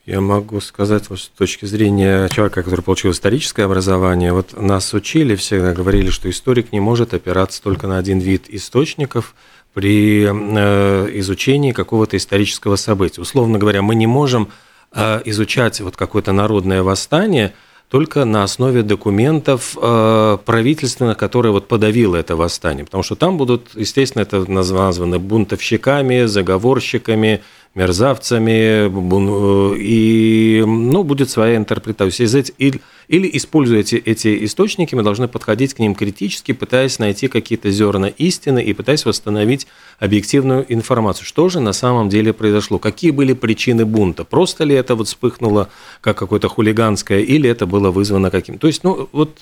Я 0.05 0.21
могу 0.21 0.61
сказать, 0.61 1.09
вот 1.09 1.19
с 1.19 1.27
точки 1.27 1.65
зрения 1.65 2.29
человека, 2.29 2.63
который 2.63 2.79
получил 2.79 3.11
историческое 3.11 3.63
образование, 3.63 4.31
вот 4.31 4.57
нас 4.57 4.93
учили, 4.93 5.35
всегда 5.35 5.73
говорили, 5.73 6.11
что 6.11 6.29
историк 6.29 6.71
не 6.71 6.79
может 6.79 7.13
опираться 7.13 7.61
только 7.61 7.87
на 7.87 7.97
один 7.97 8.19
вид 8.19 8.45
источников 8.47 9.35
при 9.77 10.25
э, 10.25 11.19
изучении 11.19 11.71
какого-то 11.71 12.17
исторического 12.17 12.77
события. 12.77 13.21
Условно 13.21 13.59
говоря, 13.59 13.83
мы 13.83 13.93
не 13.93 14.07
можем 14.07 14.47
э, 14.91 15.21
изучать 15.25 15.79
вот 15.81 15.95
какое-то 15.95 16.31
народное 16.31 16.81
восстание 16.81 17.53
только 17.87 18.25
на 18.25 18.41
основе 18.41 18.81
документов 18.81 19.77
э, 19.79 20.37
правительственных, 20.43 21.15
которые 21.19 21.51
вот 21.51 21.67
подавило 21.67 22.15
это 22.15 22.35
восстание, 22.35 22.85
потому 22.85 23.03
что 23.03 23.15
там 23.15 23.37
будут, 23.37 23.69
естественно, 23.75 24.23
это 24.23 24.51
названы 24.51 25.19
бунтовщиками, 25.19 26.25
заговорщиками, 26.25 27.43
мерзавцами, 27.75 28.89
э, 28.89 29.77
и 29.79 30.63
ну, 30.65 31.03
будет 31.03 31.29
своя 31.29 31.57
интерпретация. 31.57 32.27
Или, 32.57 32.81
или 33.07 33.29
используя 33.33 33.79
эти, 33.79 33.95
эти 33.95 34.45
источники, 34.45 34.95
мы 34.95 35.03
должны 35.03 35.27
подходить 35.27 35.73
к 35.73 35.79
ним 35.79 35.95
критически, 35.95 36.51
пытаясь 36.51 36.99
найти 36.99 37.27
какие-то 37.27 37.69
зерна 37.69 38.07
истины 38.07 38.63
и 38.63 38.73
пытаясь 38.73 39.05
восстановить 39.05 39.67
объективную 39.99 40.65
информацию. 40.73 41.25
Что 41.25 41.49
же 41.49 41.59
на 41.59 41.73
самом 41.73 42.09
деле 42.09 42.33
произошло? 42.33 42.79
Какие 42.79 43.11
были 43.11 43.33
причины 43.33 43.85
бунта? 43.85 44.23
Просто 44.23 44.63
ли 44.63 44.75
это 44.75 44.95
вот 44.95 45.07
вспыхнуло 45.07 45.69
как 46.01 46.17
какое-то 46.17 46.47
хулиганское, 46.49 47.19
или 47.19 47.49
это 47.49 47.65
было 47.65 47.91
вызвано 47.91 48.31
каким? 48.31 48.57
То 48.57 48.67
есть, 48.67 48.83
ну, 48.83 49.07
вот 49.11 49.37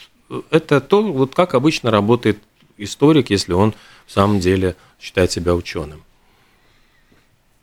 это 0.51 0.81
то, 0.81 1.01
вот 1.01 1.35
как 1.35 1.53
обычно 1.53 1.91
работает 1.91 2.37
историк, 2.77 3.29
если 3.29 3.53
он 3.53 3.73
в 4.05 4.11
самом 4.11 4.39
деле 4.39 4.75
считает 4.99 5.31
себя 5.31 5.55
ученым. 5.55 6.04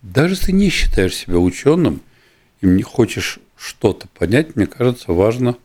Даже 0.03 0.35
если 0.35 0.51
не 0.51 0.69
считаешь 0.69 1.15
себя 1.15 1.39
ученым 1.39 2.03
и 2.61 2.67
не 2.67 2.83
хочешь 2.83 3.39
что-то 3.57 4.09
понять, 4.09 4.57
мне 4.57 4.67
кажется, 4.67 5.13
важно 5.13 5.57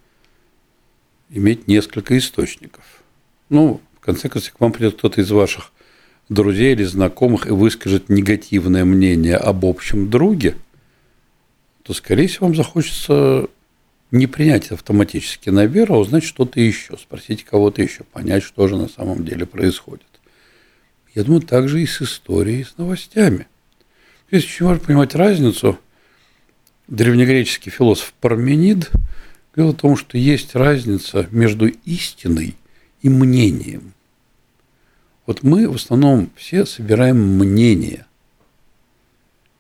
иметь 1.30 1.68
несколько 1.68 2.16
источников. 2.18 2.84
Ну, 3.50 3.82
в 3.96 4.00
конце 4.00 4.30
концов, 4.30 4.54
к 4.54 4.60
вам 4.60 4.72
придет 4.72 4.96
кто-то 4.96 5.22
из 5.22 5.32
ваших 5.32 5.72
друзей 6.30 6.74
или 6.74 6.84
знакомых 6.84 7.48
и 7.48 7.52
выскажет 7.52 8.10
негативное 8.10 8.86
мнение 8.86 9.38
об 9.38 9.66
общем 9.66 10.10
друге, 10.10 10.56
то, 11.82 11.94
скорее 11.94 12.28
всего, 12.28 12.48
вам 12.48 12.56
захочется 12.56 13.48
не 14.12 14.28
принять 14.28 14.72
автоматически 14.72 15.50
на 15.50 15.66
веру, 15.66 15.96
а 15.96 16.00
узнать 16.00 16.24
что-то 16.24 16.60
еще, 16.60 16.98
спросить 16.98 17.44
кого-то 17.44 17.82
еще, 17.82 18.04
понять, 18.04 18.44
что 18.44 18.68
же 18.68 18.78
на 18.78 18.88
самом 18.88 19.26
деле 19.26 19.46
происходит. 19.46 20.06
Я 21.16 21.24
думаю, 21.24 21.42
так 21.42 21.68
же 21.68 21.82
и 21.82 21.88
с 21.88 22.04
историей, 22.04 22.62
и 22.62 22.66
с 22.66 22.78
новостями– 22.78 23.48
Очень 24.30 24.66
важно 24.66 24.84
понимать 24.84 25.16
разницу. 25.16 25.80
Древнегреческий 26.90 27.72
философ 27.72 28.14
Парменид 28.20 28.92
говорил 29.56 29.74
о 29.74 29.78
том, 29.78 29.96
что 29.96 30.18
есть 30.18 30.54
разница 30.54 31.30
между 31.32 31.68
истиной 31.68 32.58
и 33.02 33.08
мнением. 33.08 33.94
Вот 35.26 35.44
мы 35.44 35.70
в 35.70 35.76
основном 35.76 36.30
все 36.36 36.66
собираем 36.66 37.18
мнения, 37.18 38.06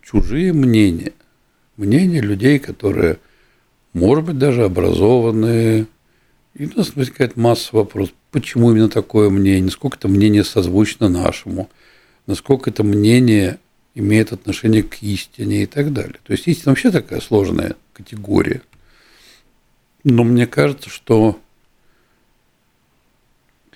чужие 0.01 0.51
мнения, 0.51 1.13
мнения 1.77 2.19
людей, 2.19 2.59
которые, 2.59 3.19
может 3.93 4.25
быть, 4.25 4.37
даже 4.37 4.65
образованные. 4.65 5.87
И 6.55 6.65
у 6.65 6.77
нас 6.77 6.93
возникает 6.93 7.37
масса 7.37 7.69
вопросов, 7.73 8.15
почему 8.31 8.71
именно 8.71 8.89
такое 8.89 9.29
мнение, 9.29 9.63
насколько 9.63 9.97
это 9.97 10.09
мнение 10.09 10.43
созвучно 10.43 11.07
нашему, 11.07 11.69
насколько 12.25 12.69
это 12.69 12.83
мнение 12.83 13.59
имеет 13.97 14.31
отношение 14.31 14.83
к 14.83 15.01
истине 15.01 15.63
и 15.63 15.65
так 15.65 15.91
далее. 15.91 16.19
То 16.23 16.33
есть 16.33 16.47
истина 16.47 16.71
вообще 16.71 16.91
такая 16.91 17.19
сложная 17.19 17.75
категория. 17.93 18.61
Но 20.03 20.23
мне 20.23 20.45
кажется, 20.45 20.89
что 20.89 21.39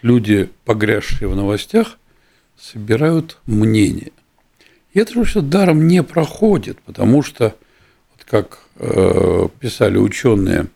люди, 0.01 0.49
погрязшие 0.63 1.27
в 1.27 1.35
новостях, 1.35 1.97
собирают 2.57 3.39
мнение. 3.47 4.11
И 4.93 4.99
это 4.99 5.13
же 5.13 5.23
все 5.23 5.41
даром 5.41 5.87
не 5.87 6.03
проходит, 6.03 6.79
потому 6.81 7.23
что, 7.23 7.55
вот 8.11 8.25
как 8.25 8.59
э, 8.75 9.47
писали 9.59 9.97
ученые, 9.97 10.67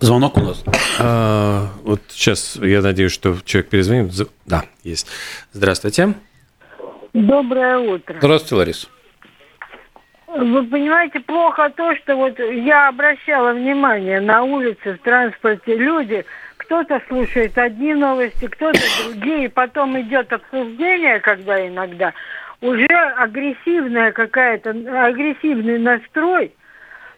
звонок 0.00 0.36
у 0.38 0.40
нас. 0.40 0.64
А, 0.98 1.70
вот 1.82 2.00
сейчас 2.08 2.56
я 2.56 2.80
надеюсь, 2.80 3.12
что 3.12 3.38
человек 3.44 3.68
перезвонит. 3.68 4.14
Да, 4.46 4.64
есть. 4.82 5.06
Здравствуйте. 5.52 6.14
Доброе 7.14 7.78
утро. 7.78 8.16
Здравствуйте, 8.18 8.54
Лариса. 8.56 8.88
Вы 10.26 10.64
понимаете, 10.64 11.20
плохо 11.20 11.70
то, 11.70 11.94
что 11.94 12.16
вот 12.16 12.36
я 12.40 12.88
обращала 12.88 13.52
внимание 13.52 14.20
на 14.20 14.42
улице, 14.42 14.94
в 14.94 14.98
транспорте 14.98 15.76
люди, 15.76 16.24
кто-то 16.56 17.00
слушает 17.06 17.56
одни 17.56 17.94
новости, 17.94 18.48
кто-то 18.48 18.80
другие, 19.04 19.48
потом 19.48 19.98
идет 20.00 20.32
обсуждение, 20.32 21.20
когда 21.20 21.64
иногда 21.68 22.12
уже 22.60 22.86
агрессивная 22.86 24.10
какая-то, 24.10 24.70
агрессивный 24.70 25.78
настрой. 25.78 26.52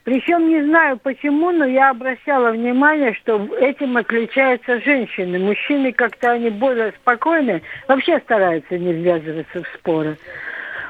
Причем 0.07 0.49
не 0.49 0.63
знаю 0.63 0.99
почему, 0.99 1.51
но 1.51 1.65
я 1.65 1.91
обращала 1.91 2.53
внимание, 2.53 3.13
что 3.15 3.45
этим 3.57 3.97
отличаются 3.97 4.81
женщины. 4.83 5.37
Мужчины 5.41 5.93
как-то 5.93 6.31
они 6.31 6.51
более 6.51 6.93
спокойные, 6.93 7.61
вообще 7.89 8.21
стараются 8.21 8.79
не 8.79 8.93
ввязываться 8.93 9.65
в 9.65 9.67
споры. 9.77 10.17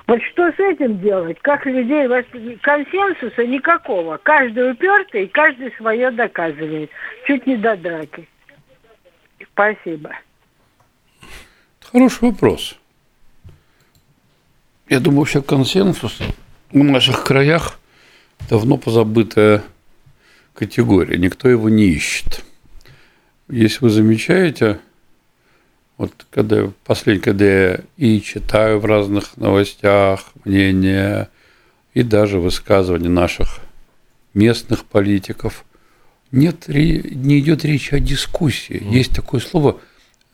Вот 0.06 0.20
что 0.23 0.52
с 0.52 0.58
этим 0.58 1.00
делать? 1.00 1.38
Как 1.40 1.64
людей... 1.64 2.06
Консенсуса 2.61 3.46
никакого. 3.46 4.18
Каждый 4.23 4.73
упертый, 4.73 5.25
и 5.25 5.28
каждый 5.28 5.73
свое 5.78 6.11
доказывает. 6.11 6.90
Чуть 7.26 7.46
не 7.46 7.56
до 7.56 7.75
драки. 7.75 8.28
Спасибо. 9.50 10.11
Хороший 11.90 12.32
вопрос. 12.32 12.78
Я 14.90 15.00
думаю, 15.00 15.20
вообще 15.20 15.40
консенсус 15.40 16.18
в 16.70 16.85
наших 16.85 17.25
краях 17.25 17.78
давно 18.49 18.76
позабытая 18.76 19.62
категория. 20.55 21.19
Никто 21.19 21.49
его 21.49 21.69
не 21.69 21.87
ищет. 21.88 22.45
Если 23.49 23.79
вы 23.85 23.91
замечаете, 23.91 24.81
вот 25.97 26.12
когда 26.31 26.73
последний, 26.85 27.23
когда 27.23 27.45
я 27.45 27.81
и 27.97 28.21
читаю 28.21 28.81
в 28.81 28.85
разных 28.85 29.37
новостях 29.37 30.33
мнения, 30.45 31.29
и 31.95 32.03
даже 32.03 32.41
высказывания 32.41 33.09
наших 33.09 33.61
местных 34.35 34.85
политиков, 34.85 35.65
нет, 36.31 36.69
не 36.69 37.38
идет 37.38 37.65
речи 37.65 37.95
о 37.95 38.00
дискуссии. 38.00 38.83
Mm. 38.83 38.93
Есть 38.93 39.12
такое 39.12 39.41
слово 39.41 39.81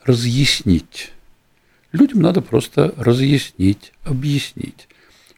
разъяснить. 0.04 1.12
Людям 1.92 2.21
надо 2.21 2.40
просто 2.40 2.95
разъяснить, 2.97 3.92
объяснить. 4.02 4.88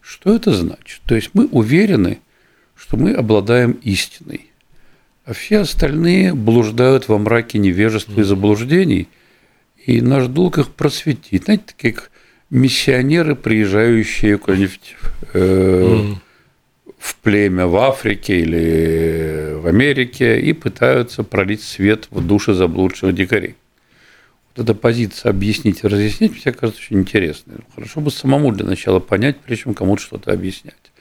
Что 0.00 0.34
это 0.34 0.52
значит? 0.54 1.02
То 1.04 1.14
есть 1.14 1.30
мы 1.34 1.46
уверены, 1.46 2.20
что 2.84 2.96
мы 2.96 3.12
обладаем 3.12 3.72
истиной, 3.82 4.50
а 5.24 5.32
все 5.32 5.60
остальные 5.60 6.34
блуждают 6.34 7.08
во 7.08 7.18
мраке 7.18 7.58
невежества 7.58 8.20
и 8.20 8.24
заблуждений– 8.24 9.08
и 9.86 10.00
наш 10.00 10.26
долг 10.28 10.58
их 10.58 10.70
просветить. 10.70 11.44
Знаете, 11.44 11.64
такие 11.66 11.92
как 11.92 12.10
миссионеры, 12.50 13.34
приезжающие 13.34 14.38
куда-нибудь 14.38 14.96
э, 15.34 16.14
в 16.98 17.16
племя 17.16 17.66
в 17.66 17.76
Африке 17.76 18.40
или 18.40 19.54
в 19.54 19.66
Америке 19.66 20.40
и 20.40 20.52
пытаются 20.52 21.22
пролить 21.22 21.62
свет 21.62 22.08
в 22.10 22.26
души 22.26 22.54
заблудших 22.54 23.14
дикарей. 23.14 23.56
Вот 24.56 24.64
эта 24.64 24.74
позиция 24.74 25.30
объяснить 25.30 25.82
и 25.82 25.88
разъяснить, 25.88 26.32
мне 26.32 26.54
кажется, 26.54 26.80
очень 26.80 27.00
интересной. 27.00 27.56
Хорошо 27.74 28.00
бы 28.00 28.10
самому 28.10 28.52
для 28.52 28.64
начала 28.64 29.00
понять, 29.00 29.40
прежде 29.40 29.64
чем 29.64 29.74
кому-то 29.74 30.02
что-то 30.02 30.32
объяснять. 30.32 30.92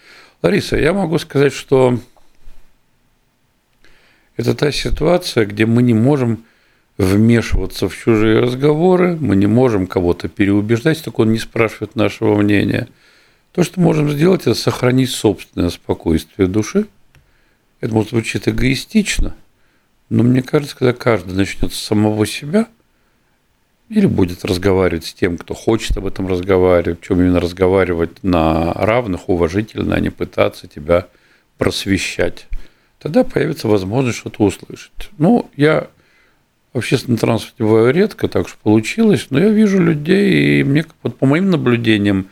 Лариса, 0.43 0.75
я 0.75 0.91
могу 0.91 1.17
сказать, 1.19 1.53
что 1.53 1.97
это 4.35 4.53
та 4.53 4.73
ситуация, 4.73 5.45
где 5.45 5.65
мы 5.65 5.81
не 5.81 5.93
можем 5.93 6.43
вмешиваться 6.97 7.87
в 7.87 7.95
чужие 7.95 8.39
разговоры, 8.39 9.15
мы 9.15 9.37
не 9.37 9.47
можем 9.47 9.87
кого-то 9.87 10.27
переубеждать, 10.27 11.01
так 11.01 11.17
он 11.17 11.31
не 11.31 11.39
спрашивает 11.39 11.95
нашего 11.95 12.35
мнения. 12.35 12.89
То, 13.53 13.63
что 13.63 13.79
можем 13.79 14.11
сделать, 14.11 14.41
это 14.41 14.53
сохранить 14.53 15.11
собственное 15.11 15.69
спокойствие 15.69 16.49
души. 16.49 16.87
Это 17.79 17.93
может 17.93 18.09
звучит 18.09 18.49
эгоистично, 18.49 19.37
но 20.09 20.23
мне 20.23 20.41
кажется, 20.41 20.75
когда 20.75 20.91
каждый 20.91 21.35
начнет 21.35 21.73
с 21.73 21.79
самого 21.79 22.25
себя 22.25 22.67
или 23.89 24.05
будет 24.05 24.45
разговаривать 24.45 25.05
с 25.05 25.13
тем, 25.13 25.37
кто 25.37 25.53
хочет 25.53 25.97
об 25.97 26.05
этом 26.05 26.27
разговаривать, 26.27 27.01
чем 27.01 27.19
именно 27.19 27.39
разговаривать 27.39 28.23
на 28.23 28.73
равных, 28.73 29.29
уважительно, 29.29 29.95
а 29.95 29.99
не 29.99 30.09
пытаться 30.09 30.67
тебя 30.67 31.07
просвещать, 31.57 32.47
тогда 32.99 33.23
появится 33.23 33.67
возможность 33.67 34.17
что-то 34.17 34.43
услышать. 34.43 35.11
Ну, 35.17 35.49
я 35.55 35.87
в 36.73 36.79
общественном 36.79 37.19
транспорте 37.19 37.63
бываю 37.63 37.93
редко, 37.93 38.27
так 38.27 38.47
что 38.47 38.57
получилось, 38.63 39.27
но 39.29 39.39
я 39.39 39.49
вижу 39.49 39.79
людей, 39.79 40.61
и 40.61 40.63
мне, 40.63 40.85
вот 41.03 41.17
по 41.17 41.25
моим 41.25 41.51
наблюдениям, 41.51 42.29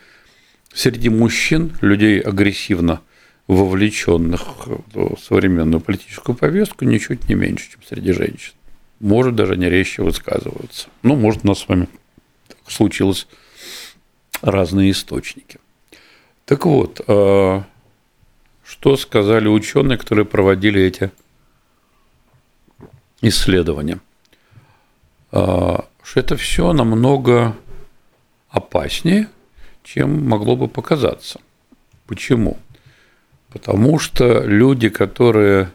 среди 0.73 1.09
мужчин, 1.09 1.77
людей 1.81 2.19
агрессивно 2.19 3.01
вовлеченных 3.47 4.67
в 4.93 5.17
современную 5.21 5.81
политическую 5.81 6.35
повестку, 6.35 6.85
ничуть 6.85 7.27
не 7.29 7.35
меньше, 7.35 7.71
чем 7.71 7.81
среди 7.87 8.13
женщин. 8.13 8.53
Может, 9.01 9.35
даже 9.35 9.57
не 9.57 9.69
резче 9.69 10.03
высказываются. 10.03 10.87
Ну, 11.03 11.15
может, 11.15 11.43
у 11.43 11.47
нас 11.47 11.59
с 11.59 11.67
вами 11.67 11.87
случилось 12.67 13.27
разные 14.41 14.91
источники. 14.91 15.59
Так 16.45 16.65
вот, 16.65 17.01
а, 17.07 17.63
что 18.63 18.95
сказали 18.95 19.47
ученые, 19.47 19.97
которые 19.97 20.25
проводили 20.25 20.81
эти 20.81 21.11
исследования– 23.21 23.99
а, 25.31 25.85
что 26.03 26.19
это 26.19 26.35
все 26.35 26.73
намного 26.73 27.55
опаснее, 28.49 29.29
чем 29.83 30.27
могло 30.27 30.55
бы 30.55 30.67
показаться. 30.67 31.39
Почему? 32.05 32.57
Потому 33.49 33.99
что 33.99 34.43
люди, 34.43 34.89
которые 34.89 35.71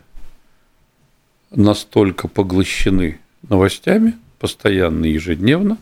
настолько 1.56 2.28
поглощены 2.28 3.18
новостями, 3.48 4.14
постоянно 4.38 5.06
ежедневно, 5.06 5.78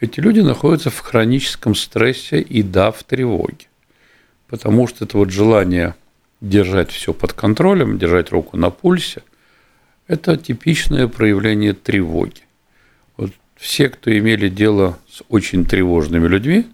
эти 0.00 0.20
люди 0.20 0.40
находятся 0.40 0.90
в 0.90 0.98
хроническом 0.98 1.74
стрессе 1.74 2.40
и 2.40 2.62
да, 2.62 2.90
в 2.90 3.02
тревоге. 3.04 3.66
Потому 4.48 4.86
что 4.86 5.04
это 5.04 5.18
вот 5.18 5.30
желание 5.30 5.94
держать 6.40 6.90
все 6.90 7.12
под 7.12 7.32
контролем, 7.32 7.98
держать 7.98 8.30
руку 8.30 8.56
на 8.56 8.70
пульсе, 8.70 9.22
это 10.06 10.36
типичное 10.36 11.08
проявление 11.08 11.72
тревоги 11.72 12.44
все, 13.56 13.88
кто 13.88 14.16
имели 14.16 14.50
дело 14.50 14.98
с 15.10 15.22
очень 15.30 15.64
тревожными 15.64 16.28
людьми, 16.28 16.66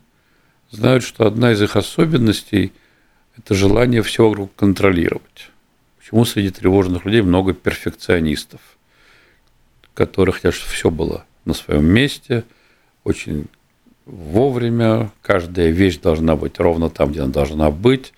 знают, 0.70 1.04
что 1.04 1.24
одна 1.26 1.52
из 1.52 1.62
их 1.62 1.76
особенностей– 1.76 2.72
это 3.37 3.54
желание 3.54 4.02
все 4.02 4.28
вокруг 4.28 4.54
контролировать. 4.56 5.49
Почему 6.00 6.24
среди 6.24 6.50
тревожных 6.50 7.04
людей 7.04 7.22
много 7.22 7.54
перфекционистов, 7.54 8.60
которых 9.94 10.36
хотят, 10.36 10.54
чтобы 10.54 10.72
все 10.72 10.90
было 10.90 11.24
на 11.44 11.54
своем 11.54 11.84
месте, 11.84 12.42
очень 13.04 13.46
вовремя, 14.06 15.12
каждая 15.22 15.70
вещь 15.70 15.98
должна 15.98 16.34
быть 16.34 16.58
ровно 16.58 16.90
там, 16.90 17.12
где 17.12 17.20
она 17.20 17.32
должна 17.32 17.70
быть, 17.70 18.12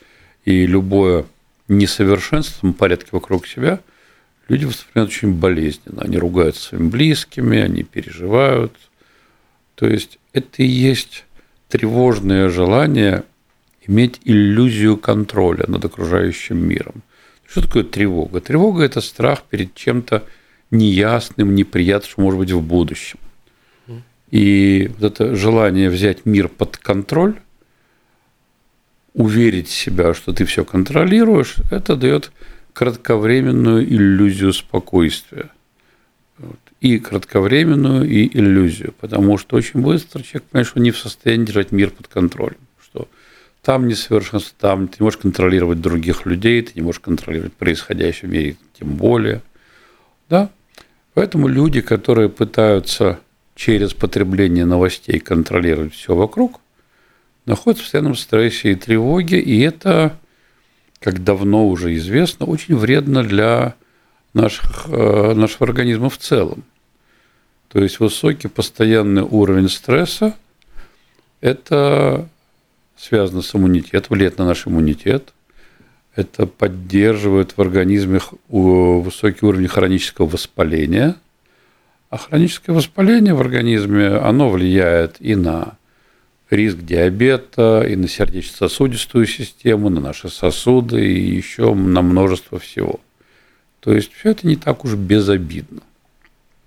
и 0.46 0.64
любое 0.64 1.26
несовершенство 1.68 2.66
в 2.66 2.72
порядке 2.72 3.08
вокруг 3.12 3.46
себя– 3.46 3.80
люди 4.48 4.66
воспринимают 4.66 5.10
очень 5.10 5.34
болезненно. 5.34 6.02
Они 6.02 6.18
ругаются 6.18 6.62
своими 6.62 6.88
близкими, 6.88 7.58
они 7.58 7.82
переживают. 7.82 8.72
То 9.74 9.86
есть 9.86 10.18
это 10.32 10.62
и 10.62 10.66
есть 10.66 11.24
тревожное 11.68 12.48
желание 12.48 13.24
иметь 13.86 14.20
иллюзию 14.24 14.96
контроля 14.96 15.64
над 15.66 15.84
окружающим 15.84 16.58
миром. 16.58 17.02
Что 17.52 17.60
такое 17.60 17.84
тревога? 17.84 18.40
Тревога– 18.40 18.82
это 18.84 19.02
страх 19.02 19.42
перед 19.42 19.74
чем-то 19.74 20.24
неясным, 20.70 21.54
неприятным, 21.54 22.10
что 22.10 22.22
может 22.22 22.38
быть 22.40 22.50
в 22.50 22.62
будущем. 22.62 23.18
И 24.30 24.90
вот 24.98 25.12
это 25.12 25.36
желание 25.36 25.90
взять 25.90 26.24
мир 26.24 26.48
под 26.48 26.78
контроль, 26.78 27.34
уверить 29.12 29.68
себя, 29.68 30.14
что 30.14 30.32
ты 30.32 30.46
все 30.46 30.64
контролируешь, 30.64 31.56
это 31.70 31.94
дает 31.94 32.32
кратковременную 32.72 33.84
иллюзию 33.86 34.54
спокойствия. 34.54 35.50
И 36.80 36.98
кратковременную, 36.98 38.08
и 38.08 38.34
иллюзию. 38.34 38.94
Потому 38.98 39.36
что 39.36 39.56
очень 39.56 39.82
быстро 39.82 40.22
человек 40.22 40.44
понимает, 40.44 40.68
что 40.68 40.80
не 40.80 40.90
в 40.90 40.96
состоянии 40.96 41.44
держать 41.44 41.70
мир 41.70 41.90
под 41.90 42.08
контролем. 42.08 42.56
Там 43.62 43.86
несовершенство, 43.86 44.54
там 44.58 44.88
ты 44.88 44.96
не 44.98 45.04
можешь 45.04 45.20
контролировать 45.20 45.80
других 45.80 46.26
людей, 46.26 46.62
ты 46.62 46.72
не 46.74 46.82
можешь 46.82 47.00
контролировать 47.00 47.52
происходящее 47.52 48.28
в 48.28 48.32
мире, 48.32 48.56
тем 48.78 48.96
более. 48.96 49.40
Да? 50.28 50.50
Поэтому 51.14 51.46
люди, 51.46 51.80
которые 51.80 52.28
пытаются 52.28 53.20
через 53.54 53.94
потребление 53.94 54.64
новостей 54.64 55.20
контролировать 55.20 55.94
все 55.94 56.16
вокруг, 56.16 56.58
находятся 57.46 57.82
в 57.82 57.86
постоянном 57.86 58.16
стрессе 58.16 58.72
и 58.72 58.74
тревоге, 58.74 59.38
и 59.38 59.60
это, 59.60 60.18
как 60.98 61.22
давно 61.22 61.68
уже 61.68 61.94
известно, 61.94 62.46
очень 62.46 62.74
вредно 62.74 63.22
для 63.22 63.74
наших, 64.34 64.86
э, 64.88 65.34
нашего 65.34 65.66
организма 65.66 66.10
в 66.10 66.18
целом. 66.18 66.64
То 67.68 67.80
есть 67.80 68.00
высокий 68.00 68.48
постоянный 68.48 69.22
уровень 69.22 69.68
стресса– 69.68 70.34
это 71.40 72.28
связано 73.02 73.42
с 73.42 73.54
иммунитетом, 73.54 74.14
влияет 74.14 74.38
на 74.38 74.46
наш 74.46 74.66
иммунитет. 74.66 75.32
Это 76.14 76.46
поддерживает 76.46 77.56
в 77.56 77.60
организме 77.60 78.20
высокий 78.48 79.44
уровень 79.44 79.66
хронического 79.66 80.26
воспаления. 80.26 81.16
А 82.10 82.18
хроническое 82.18 82.76
воспаление 82.76 83.34
в 83.34 83.40
организме, 83.40 84.06
оно 84.08 84.50
влияет 84.50 85.16
и 85.18 85.34
на 85.34 85.78
риск 86.50 86.78
диабета, 86.78 87.82
и 87.88 87.96
на 87.96 88.06
сердечно-сосудистую 88.06 89.26
систему, 89.26 89.88
на 89.88 90.00
наши 90.00 90.28
сосуды, 90.28 91.04
и 91.04 91.34
еще 91.34 91.74
на 91.74 92.02
множество 92.02 92.58
всего. 92.58 93.00
То 93.80 93.92
есть 93.94 94.12
все 94.12 94.30
это 94.30 94.46
не 94.46 94.56
так 94.56 94.84
уж 94.84 94.94
безобидно. 94.94 95.80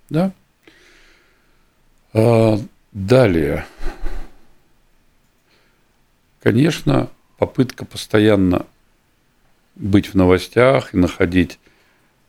Да? 0.10 0.32
А, 2.14 2.60
далее. 2.92 3.66
Конечно, 6.46 7.10
попытка 7.40 7.86
постоянно 7.86 8.68
быть 9.74 10.10
в 10.10 10.14
новостях 10.14 10.94
и 10.94 10.98
находить 10.98 11.58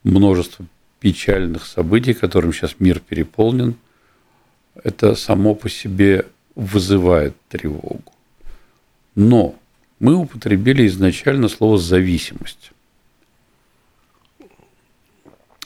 множество 0.05 0.64
печальных 1.00 1.66
событий, 1.66 2.14
которым 2.14 2.55
сейчас 2.55 2.76
мир 2.79 2.98
переполнен, 2.98 3.76
это 4.83 5.16
само 5.16 5.55
по 5.55 5.68
себе 5.68 6.24
вызывает 6.55 7.37
тревогу. 7.50 8.11
Но 9.14 9.55
мы 9.98 10.14
употребили 10.14 10.87
изначально 10.87 11.50
слово 11.50 11.76
«зависимость». 11.76 12.70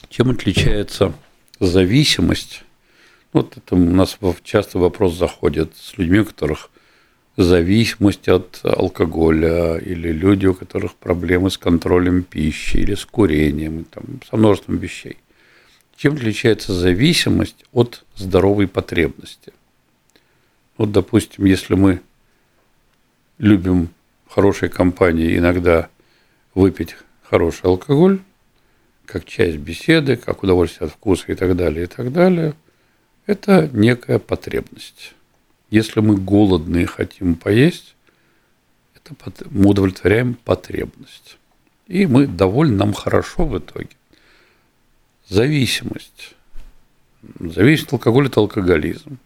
Чем 0.09 0.31
отличается 0.31 1.13
зависимость? 1.61 2.65
Вот 3.33 3.57
это 3.57 3.77
у 3.77 3.79
нас 3.79 4.19
часто 4.43 4.81
вопрос 4.81 5.15
заходит 5.15 5.77
с 5.77 5.97
людьми, 5.97 6.19
у 6.19 6.25
которых 6.25 6.70
зависимость 7.43 8.29
от 8.29 8.61
алкоголя, 8.63 9.77
или 9.77 10.13
люди, 10.13 10.47
у 10.47 10.55
которых 10.55 10.95
проблемы 10.95 11.51
с 11.51 11.59
контролем 11.59 12.23
пищи, 12.23 12.79
или 12.79 12.95
с 12.95 13.05
курением, 13.05 13.85
там, 13.85 14.05
со 14.29 14.37
множеством 14.37 14.79
вещей. 14.79 15.17
Чем 15.97 16.15
отличается 16.15 16.73
зависимость 16.73 17.65
от 17.73 18.05
здоровой 18.17 18.69
потребности? 18.69 19.53
Вот, 20.77 20.93
допустим, 20.93 21.45
если 21.45 21.75
мы 21.75 22.01
любим 23.39 23.91
хорошей 24.29 24.69
компании 24.69 25.37
иногда 25.37 25.89
выпить 26.55 26.97
хороший 27.23 27.67
алкоголь, 27.67 28.21
как 29.05 29.25
часть 29.25 29.57
беседы, 29.57 30.17
как 30.17 30.43
удовольствие 30.43 30.87
от 30.87 30.93
вкуса 30.93 31.33
и 31.33 31.35
так 31.35 31.57
далее, 31.57 31.85
и 31.85 31.87
так 31.87 32.13
далее, 32.13 32.55
это 33.27 33.69
некая 33.73 34.19
потребность. 34.19 35.15
Если 35.71 36.01
мы 36.01 36.17
голодные 36.17 36.87
хотим 36.87 37.37
поесть, 37.37 37.95
это 38.95 39.15
мы 39.51 39.71
удовлетворяем 39.71 40.35
потребность. 40.35 41.39
И 41.87 42.07
мы 42.07 42.27
довольны, 42.27 42.77
нам 42.77 42.93
хорошо 42.93 43.47
в 43.47 43.57
итоге. 43.59 43.91
Зависимость. 45.29 46.35
Зависимость 47.39 47.87
от 47.89 47.93
алкоголя– 47.95 48.27
это 48.29 48.41
алкоголизм. 48.41 49.19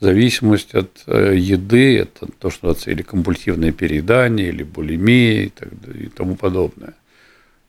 Зависимость 0.00 0.74
от 0.74 1.04
э, 1.06 1.36
еды– 1.36 1.98
это 1.98 2.26
то, 2.26 2.50
что 2.50 2.66
называется 2.66 2.90
или 2.90 3.02
компульсивное 3.02 3.72
переедание, 3.72 4.48
или 4.48 4.64
булимия 4.64 5.44
и, 5.44 5.48
так, 5.50 5.68
и 5.94 6.08
тому 6.08 6.34
подобное. 6.34 6.94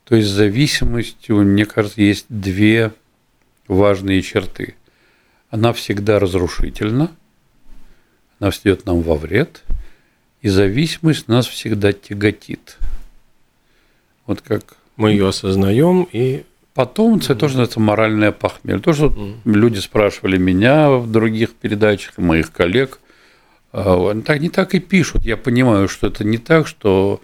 То 0.06 0.16
есть 0.16 0.30
зависимостью, 0.30 1.38
мне 1.44 1.66
кажется, 1.66 2.02
есть 2.02 2.26
две 2.30 2.94
важные 3.68 4.24
черты. 4.24 4.76
Она 5.52 5.72
всегда 5.74 6.18
разрушительна– 6.18 7.12
она 8.40 8.52
встает 8.52 8.86
нам 8.86 9.02
во 9.02 9.16
вред, 9.16 9.64
и 10.42 10.50
зависимость 10.50 11.28
нас 11.28 11.48
всегда 11.48 11.94
тяготит. 11.94 12.78
Вот 14.26 14.42
как... 14.42 14.78
Мы 14.96 15.12
ее 15.12 15.30
осознаем 15.30 16.08
и 16.12 16.44
Потом 16.76 17.18
это 17.18 17.36
тоже 17.36 17.56
называется 17.56 17.80
моральное 17.82 18.32
похмелье. 18.32 18.80
То, 18.80 18.94
что 18.94 19.08
mm. 19.08 19.40
люди 19.46 19.80
спрашивали 19.80 20.38
меня 20.38 20.92
в 20.92 21.12
других 21.12 21.54
передачах, 21.54 22.18
моих 22.18 22.54
коллег, 22.54 23.00
а, 23.74 24.12
они 24.12 24.22
так, 24.22 24.40
не 24.40 24.50
так 24.50 24.74
и 24.76 24.80
пишут. 24.80 25.26
Я 25.26 25.36
понимаю, 25.36 25.90
что 25.90 26.08
это 26.08 26.24
не 26.24 26.38
так, 26.38 26.68
что 26.68 27.22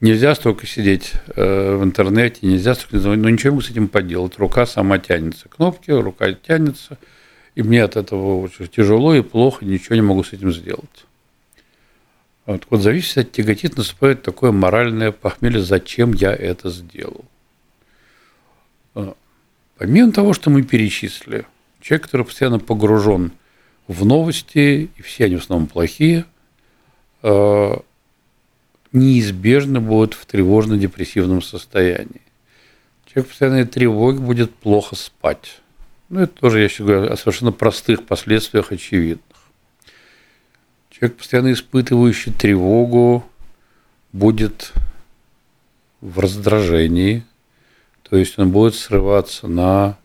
нельзя 0.00 0.34
столько 0.34 0.66
сидеть 0.66 1.12
э, 1.36 1.76
в 1.76 1.84
интернете, 1.84 2.38
нельзя 2.42 2.74
столько 2.74 2.96
но 2.96 3.30
ничего 3.30 3.60
с 3.60 3.70
этим 3.70 3.86
поделать. 3.86 4.38
Рука 4.38 4.66
сама 4.66 4.98
тянется. 4.98 5.48
Кнопки, 5.48 5.90
рука 5.92 6.32
тянется– 6.32 6.98
и 7.56 7.62
мне 7.62 7.82
от 7.82 7.96
этого 7.96 8.42
очень 8.42 8.68
тяжело 8.68 9.14
и 9.14 9.22
плохо, 9.22 9.64
ничего 9.64 9.96
не 9.96 10.02
могу 10.02 10.22
с 10.22 10.32
этим 10.32 10.52
сделать. 10.52 11.06
Вот, 12.44 12.66
вот 12.70 12.82
зависит 12.82 13.18
от 13.18 13.32
тяготит, 13.32 13.76
наступает 13.76 14.22
такое 14.22 14.52
моральное 14.52 15.10
похмелье, 15.10 15.62
зачем 15.62 16.12
я 16.12 16.32
это 16.32 16.68
сделал. 16.70 17.24
А, 18.94 19.16
помимо 19.78 20.12
того, 20.12 20.34
что 20.34 20.50
мы 20.50 20.62
перечислили, 20.62 21.46
человек, 21.80 22.04
который 22.04 22.26
постоянно 22.26 22.60
погружен 22.60 23.32
в 23.88 24.04
новости, 24.04 24.90
и 24.94 25.02
все 25.02 25.24
они 25.24 25.36
в 25.36 25.42
основном 25.42 25.66
плохие, 25.66 26.26
а, 27.22 27.82
неизбежно 28.92 29.80
будет 29.80 30.12
в 30.12 30.26
тревожно-депрессивном 30.26 31.40
состоянии. 31.40 32.20
Человек 33.06 33.26
в 33.26 33.30
постоянной 33.30 33.64
тревоге 33.64 34.18
будет 34.18 34.54
плохо 34.54 34.94
спать. 34.94 35.62
Ну, 36.08 36.20
это 36.20 36.40
тоже, 36.40 36.60
я 36.60 36.68
сейчас 36.68 36.86
говорю, 36.86 37.12
о 37.12 37.16
совершенно 37.16 37.52
простых 37.52 38.06
последствиях 38.06 38.70
очевидных. 38.70 39.22
Человек, 40.90 41.18
постоянно 41.18 41.52
испытывающий 41.52 42.32
тревогу, 42.32 43.24
будет 44.12 44.72
в 46.00 46.20
раздражении, 46.20 47.24
то 48.02 48.16
есть 48.16 48.38
он 48.38 48.50
будет 48.50 48.76
срываться 48.76 49.48
на 49.48 49.98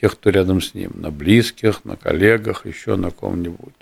тех, 0.00 0.12
кто 0.12 0.30
рядом 0.30 0.60
с 0.60 0.74
ним, 0.74 0.92
на 0.94 1.10
близких, 1.10 1.84
на 1.84 1.96
коллегах, 1.96 2.66
еще 2.66 2.96
на 2.96 3.10
ком-нибудь. 3.10 3.72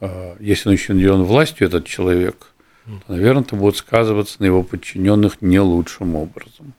А, 0.00 0.36
если 0.38 0.68
он 0.68 0.74
еще 0.74 0.92
наделен 0.92 1.22
властью, 1.22 1.66
этот 1.66 1.86
человек, 1.86 2.52
то, 2.84 3.12
наверное, 3.12 3.42
это 3.42 3.56
будет 3.56 3.76
сказываться 3.76 4.36
на 4.40 4.44
его 4.44 4.62
подчиненных 4.62 5.40
не 5.40 5.60
лучшим 5.60 6.14
образом. 6.14 6.74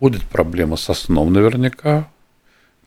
Будет 0.00 0.22
проблема 0.22 0.76
со 0.76 0.94
сном 0.94 1.32
наверняка. 1.32 2.08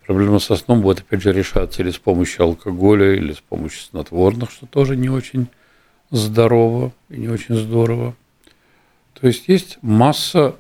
Проблема 0.05 0.39
со 0.39 0.55
сном 0.55 0.81
будет, 0.81 1.01
опять 1.01 1.21
же, 1.21 1.31
решаться 1.31 1.83
или 1.83 1.91
с 1.91 1.99
помощью 1.99 2.43
алкоголя, 2.43 3.13
или 3.13 3.33
с 3.33 3.39
помощью 3.39 3.81
снотворных, 3.81 4.49
что 4.49 4.65
тоже 4.65 4.97
не 4.97 5.09
очень 5.09 5.47
здорово 6.09 6.91
и 7.09 7.17
не 7.17 7.29
очень 7.29 7.55
здорово. 7.55 8.15
То 9.13 9.27
есть 9.27 9.47
есть 9.47 9.77
масса 9.81 10.55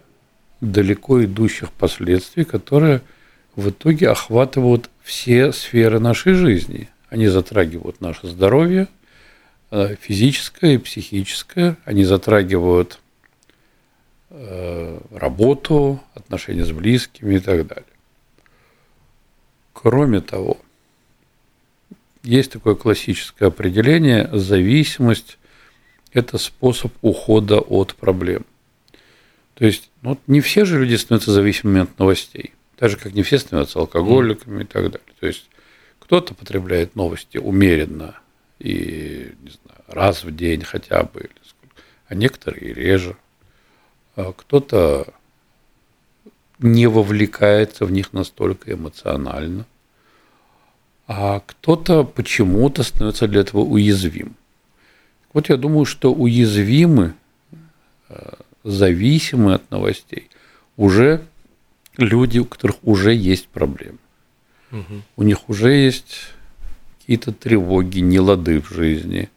далеко 0.61 1.23
идущих 1.23 1.71
последствий, 1.71 2.45
которые 2.45 3.01
в 3.55 3.69
итоге 3.69 4.09
охватывают 4.09 4.89
все 5.01 5.51
сферы 5.51 5.99
нашей 5.99 6.33
жизни. 6.33 6.87
Они 7.09 7.27
затрагивают 7.27 7.99
наше 7.99 8.27
здоровье, 8.27 8.87
э, 9.71 9.95
физическое 9.99 10.75
и 10.75 10.77
психическое, 10.77 11.77
они 11.83 12.05
затрагивают 12.05 12.99
работу, 15.11 16.01
отношения 16.15 16.65
с 16.65 16.71
близкими 16.71 17.35
и 17.35 17.39
так 17.39 17.67
далее. 17.67 17.85
Кроме 19.73 20.21
того, 20.21 20.57
есть 22.23 22.51
такое 22.51 22.75
классическое 22.75 23.49
определение, 23.49 24.29
зависимость– 24.31 25.37
это 26.13 26.37
способ 26.37 26.91
ухода 27.01 27.59
от 27.59 27.95
проблем. 27.95 28.45
То 29.55 29.65
есть 29.65 29.91
ну, 30.01 30.17
не 30.27 30.41
все 30.41 30.65
же 30.65 30.79
люди 30.79 30.95
становятся 30.95 31.31
зависимыми 31.31 31.81
от 31.81 31.99
новостей, 31.99 32.53
так 32.77 32.89
же, 32.89 32.97
как 32.97 33.13
не 33.13 33.23
все 33.23 33.37
становятся 33.37 33.79
алкоголиками 33.79 34.63
и 34.63 34.65
так 34.65 34.83
далее. 34.83 35.13
То 35.19 35.27
есть 35.27 35.47
кто-то 35.99 36.33
потребляет 36.33 36.95
новости 36.95 37.37
умеренно 37.37 38.15
и 38.59 39.31
не 39.41 39.49
знаю, 39.49 39.83
раз 39.87 40.23
в 40.23 40.35
день 40.35 40.63
хотя 40.63 41.03
бы, 41.03 41.29
а 42.07 42.15
некоторые 42.15 42.73
реже. 42.73 43.15
А 44.15 44.33
кто-то 44.33 45.07
не 46.59 46.87
вовлекается 46.87 47.85
в 47.85 47.91
них 47.91 48.13
настолько 48.13 48.73
эмоционально, 48.73 49.65
а 51.07 51.41
кто-то 51.45 52.03
почему-то 52.03 52.83
становится 52.83 53.27
для 53.27 53.41
этого 53.41 53.61
уязвим. 53.61 54.35
Вот 55.33 55.49
я 55.49 55.57
думаю, 55.57 55.85
что 55.85 56.13
уязвимы, 56.13 57.15
э, 58.09 58.33
зависимы 58.63 59.55
от 59.55 59.69
новостей 59.71 60.29
уже 60.77 61.25
люди, 61.97 62.39
у 62.39 62.45
которых 62.45 62.77
уже 62.83 63.13
есть 63.13 63.47
проблемы. 63.47 63.97
У 65.17 65.23
них 65.23 65.49
уже 65.49 65.71
есть 65.71 66.33
какие-то 66.97 67.31
тревоги, 67.31 67.99
нелады 67.99 68.59
в 68.59 68.69
жизни. 68.69 69.29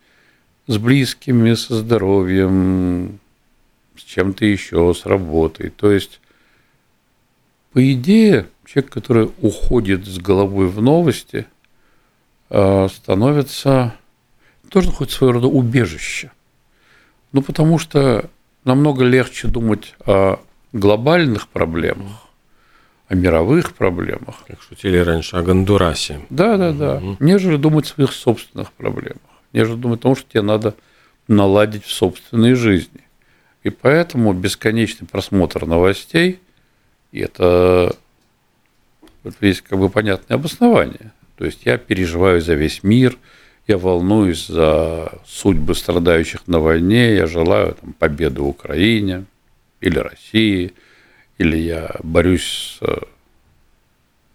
С 0.67 0.79
близкими, 0.79 1.53
со 1.55 1.77
здоровьем, 1.77 3.21
с 3.99 4.03
чем-то 4.03 4.45
еще, 4.45 4.93
с 4.95 5.07
работой. 5.07 5.71
То 5.71 5.91
есть, 5.91 6.21
по 7.73 7.93
идее, 7.93 8.47
человек, 8.65 8.93
который 8.93 9.31
уходит 9.41 10.07
с 10.07 10.19
головой 10.19 10.69
в 10.69 10.81
новости, 10.81 11.47
э, 12.51 12.89
становится 12.89 13.95
тоже 14.69 14.91
хоть 14.91 15.11
своего 15.11 15.35
рода 15.35 15.47
убежище. 15.47 16.31
Ну, 17.33 17.43
потому 17.43 17.79
что 17.79 18.31
намного 18.65 19.05
легче 19.05 19.49
думать 19.49 19.95
о 20.05 20.41
глобальных 20.73 21.49
проблемах, 21.49 22.29
о 23.09 23.15
мировых 23.15 23.75
проблемах. 23.75 24.45
Как 24.47 24.61
шутили 24.63 24.99
раньше 24.99 25.37
о 25.37 25.43
Гондурасе. 25.43 26.21
Да, 26.31 26.57
да, 26.57 26.73
да. 26.73 26.97
Угу. 26.97 27.17
Нежели 27.21 27.57
думать 27.57 27.87
о 27.87 27.95
своих 27.95 28.13
собственных 28.13 28.73
проблемах. 28.73 29.21
Нежели 29.53 29.77
думать 29.77 30.01
о 30.01 30.03
том, 30.03 30.17
что 30.17 30.31
тебе 30.31 30.43
надо 30.43 30.75
наладить 31.29 31.85
в 31.85 31.93
собственной 31.93 32.55
жизни. 32.55 33.06
И 33.67 33.71
поэтому 33.71 34.33
бесконечный 34.33 35.09
просмотр 35.09 35.67
новостей, 35.67 36.39
и 37.11 37.19
это 37.19 37.97
есть 39.41 39.63
как 39.63 39.81
бы 39.81 39.91
понятное 39.91 40.37
обоснование. 40.37 41.11
То 41.37 41.47
есть 41.47 41.67
я 41.67 41.77
переживаю 41.77 42.41
за 42.41 42.55
весь 42.55 42.85
мир, 42.85 43.19
я 43.67 43.77
волнуюсь 43.77 44.47
за 44.47 45.21
судьбы 45.27 45.75
страдающих 45.75 46.47
на 46.47 46.61
войне, 46.61 47.17
я 47.17 47.27
желаю 47.27 47.75
там, 47.75 47.93
победы 47.95 48.41
Украине 48.41 49.25
или 49.81 49.99
России, 49.99 50.73
или 51.39 51.57
я 51.57 51.97
борюсь 52.05 52.79
с 52.79 53.01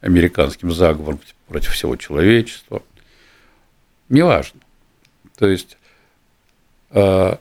американским 0.02 0.74
заговором 0.74 1.22
против 1.48 1.72
всего 1.72 1.96
человечества. 1.96 2.84
Неважно. 4.10 4.60
То 5.38 5.48
есть 5.48 5.78
э, 6.90 7.38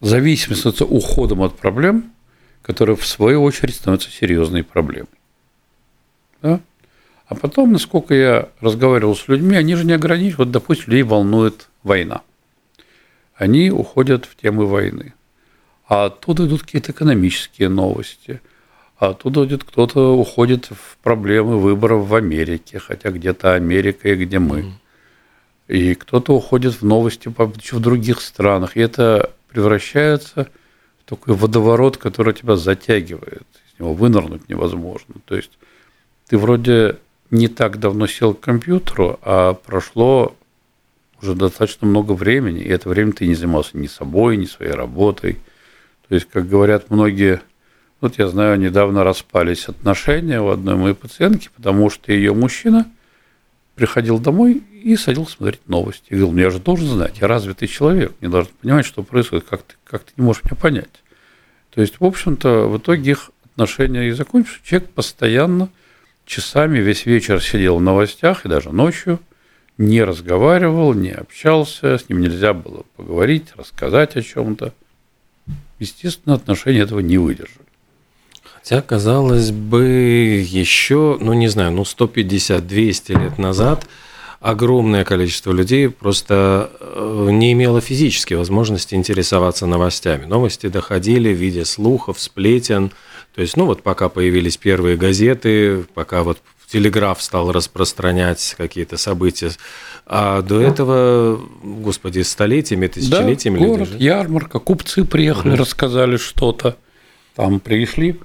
зависимость 0.00 0.60
становится 0.60 0.84
уходом 0.84 1.42
от 1.42 1.56
проблем, 1.56 2.12
которые 2.62 2.96
в 2.96 3.06
свою 3.06 3.42
очередь 3.42 3.76
становятся 3.76 4.10
серьезной 4.10 4.62
проблемой. 4.62 5.08
Да? 6.42 6.60
А 7.26 7.34
потом, 7.34 7.72
насколько 7.72 8.14
я 8.14 8.48
разговаривал 8.60 9.14
с 9.14 9.28
людьми, 9.28 9.56
они 9.56 9.74
же 9.74 9.84
не 9.84 9.92
ограничивают, 9.92 10.38
вот, 10.38 10.50
допустим, 10.50 10.86
людей 10.88 11.02
волнует 11.02 11.68
война. 11.82 12.22
Они 13.34 13.70
уходят 13.70 14.24
в 14.24 14.34
темы 14.36 14.66
войны. 14.66 15.14
А 15.86 16.06
оттуда 16.06 16.46
идут 16.46 16.62
какие-то 16.62 16.92
экономические 16.92 17.68
новости. 17.68 18.40
А 18.98 19.10
оттуда 19.10 19.44
идет 19.44 19.64
кто-то 19.64 20.16
уходит 20.16 20.66
в 20.66 20.96
проблемы 21.02 21.58
выборов 21.58 22.06
в 22.06 22.14
Америке, 22.14 22.78
хотя 22.78 23.10
где-то 23.10 23.54
Америка 23.54 24.08
и 24.08 24.16
где 24.16 24.38
мы. 24.38 24.72
И 25.68 25.94
кто-то 25.94 26.34
уходит 26.34 26.80
в 26.80 26.84
новости 26.84 27.28
в 27.28 27.80
других 27.80 28.20
странах. 28.20 28.76
И 28.76 28.80
это 28.80 29.32
превращается 29.48 30.48
в 31.04 31.08
такой 31.08 31.34
водоворот, 31.34 31.96
который 31.96 32.34
тебя 32.34 32.56
затягивает. 32.56 33.46
Из 33.72 33.80
него 33.80 33.94
вынырнуть 33.94 34.48
невозможно. 34.48 35.16
То 35.24 35.36
есть 35.36 35.58
ты 36.28 36.38
вроде 36.38 36.96
не 37.30 37.48
так 37.48 37.78
давно 37.78 38.06
сел 38.06 38.34
к 38.34 38.40
компьютеру, 38.40 39.18
а 39.22 39.54
прошло 39.54 40.34
уже 41.20 41.34
достаточно 41.34 41.86
много 41.86 42.12
времени, 42.12 42.60
и 42.62 42.68
это 42.68 42.88
время 42.88 43.12
ты 43.12 43.26
не 43.26 43.34
занимался 43.34 43.76
ни 43.76 43.86
собой, 43.86 44.36
ни 44.36 44.44
своей 44.44 44.72
работой. 44.72 45.38
То 46.08 46.14
есть, 46.14 46.28
как 46.30 46.48
говорят 46.48 46.90
многие, 46.90 47.42
вот 48.00 48.18
я 48.18 48.28
знаю, 48.28 48.58
недавно 48.58 49.04
распались 49.04 49.68
отношения 49.68 50.40
у 50.40 50.48
одной 50.48 50.76
моей 50.76 50.94
пациентки, 50.94 51.50
потому 51.54 51.90
что 51.90 52.12
ее 52.12 52.34
мужчина 52.34 52.88
приходил 53.74 54.18
домой 54.18 54.62
и 54.82 54.96
садился 54.96 55.36
смотреть 55.36 55.68
новости. 55.68 56.04
И 56.08 56.14
говорил, 56.14 56.32
ну 56.32 56.40
я 56.40 56.50
же 56.50 56.58
должен 56.58 56.88
знать, 56.88 57.18
я 57.20 57.26
развитый 57.26 57.68
человек, 57.68 58.12
не 58.20 58.28
должен 58.28 58.52
понимать, 58.60 58.86
что 58.86 59.02
происходит, 59.02 59.44
как 59.48 59.62
ты, 59.62 59.74
как 59.84 60.04
ты 60.04 60.12
не 60.16 60.24
можешь 60.24 60.44
меня 60.44 60.56
понять. 60.56 61.02
То 61.70 61.80
есть, 61.80 62.00
в 62.00 62.04
общем-то, 62.04 62.68
в 62.68 62.78
итоге 62.78 63.12
их 63.12 63.30
отношения 63.44 64.08
и 64.08 64.12
закончились. 64.12 64.60
Человек 64.64 64.90
постоянно 64.90 65.68
часами 66.24 66.78
весь 66.78 67.06
вечер 67.06 67.42
сидел 67.42 67.78
в 67.78 67.82
новостях 67.82 68.44
и 68.44 68.48
даже 68.48 68.70
ночью 68.70 69.18
не 69.78 70.02
разговаривал, 70.02 70.92
не 70.92 71.10
общался, 71.10 71.98
с 71.98 72.08
ним 72.08 72.20
нельзя 72.20 72.52
было 72.52 72.84
поговорить, 72.96 73.52
рассказать 73.56 74.16
о 74.16 74.22
чем-то. 74.22 74.74
Естественно, 75.78 76.34
отношения 76.34 76.80
этого 76.80 76.98
не 77.00 77.18
выдержали. 77.18 77.66
Хотя, 78.42 78.82
казалось 78.82 79.52
бы, 79.52 80.44
еще, 80.44 81.16
ну 81.20 81.32
не 81.32 81.48
знаю, 81.48 81.72
ну 81.72 81.82
150-200 81.82 83.22
лет 83.22 83.38
назад 83.38 83.86
огромное 84.40 85.04
количество 85.04 85.52
людей 85.52 85.88
просто 85.88 86.70
э, 86.80 87.28
не 87.30 87.52
имело 87.52 87.80
физической 87.80 88.34
возможности 88.34 88.94
интересоваться 88.94 89.66
новостями. 89.66 90.24
Новости 90.26 90.68
доходили 90.68 91.32
в 91.32 91.36
виде 91.36 91.64
слухов, 91.64 92.20
сплетен, 92.20 92.92
то 93.34 93.42
есть, 93.42 93.56
ну 93.56 93.66
вот 93.66 93.82
пока 93.82 94.08
появились 94.08 94.56
первые 94.56 94.96
газеты, 94.96 95.84
пока 95.94 96.22
вот 96.22 96.38
телеграф 96.70 97.22
стал 97.22 97.50
распространять 97.50 98.54
какие-то 98.58 98.96
события, 98.96 99.50
а 100.06 100.42
до 100.42 100.60
этого, 100.60 101.40
господи, 101.62 102.20
столетиями, 102.20 102.88
тысячелетиями 102.88 103.58
да, 103.58 103.66
город, 103.66 103.88
люди 103.90 104.02
ярмарка, 104.02 104.58
купцы 104.58 105.04
приехали, 105.04 105.52
угу. 105.52 105.60
рассказали 105.60 106.16
что-то, 106.16 106.76
там 107.34 107.58
пришли 107.60 108.20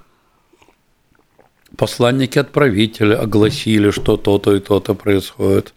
посланники 1.78 2.38
отправителя, 2.38 3.20
огласили, 3.20 3.92
что 3.92 4.18
то-то 4.18 4.56
и 4.56 4.60
то-то 4.60 4.94
происходит. 4.94 5.74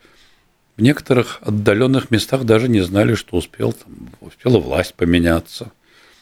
В 0.76 0.82
некоторых 0.82 1.38
отдаленных 1.40 2.10
местах 2.10 2.44
даже 2.44 2.68
не 2.68 2.80
знали, 2.82 3.14
что 3.14 3.36
успел, 3.36 3.72
там, 3.72 4.10
успела 4.20 4.58
власть 4.58 4.94
поменяться 4.94 5.72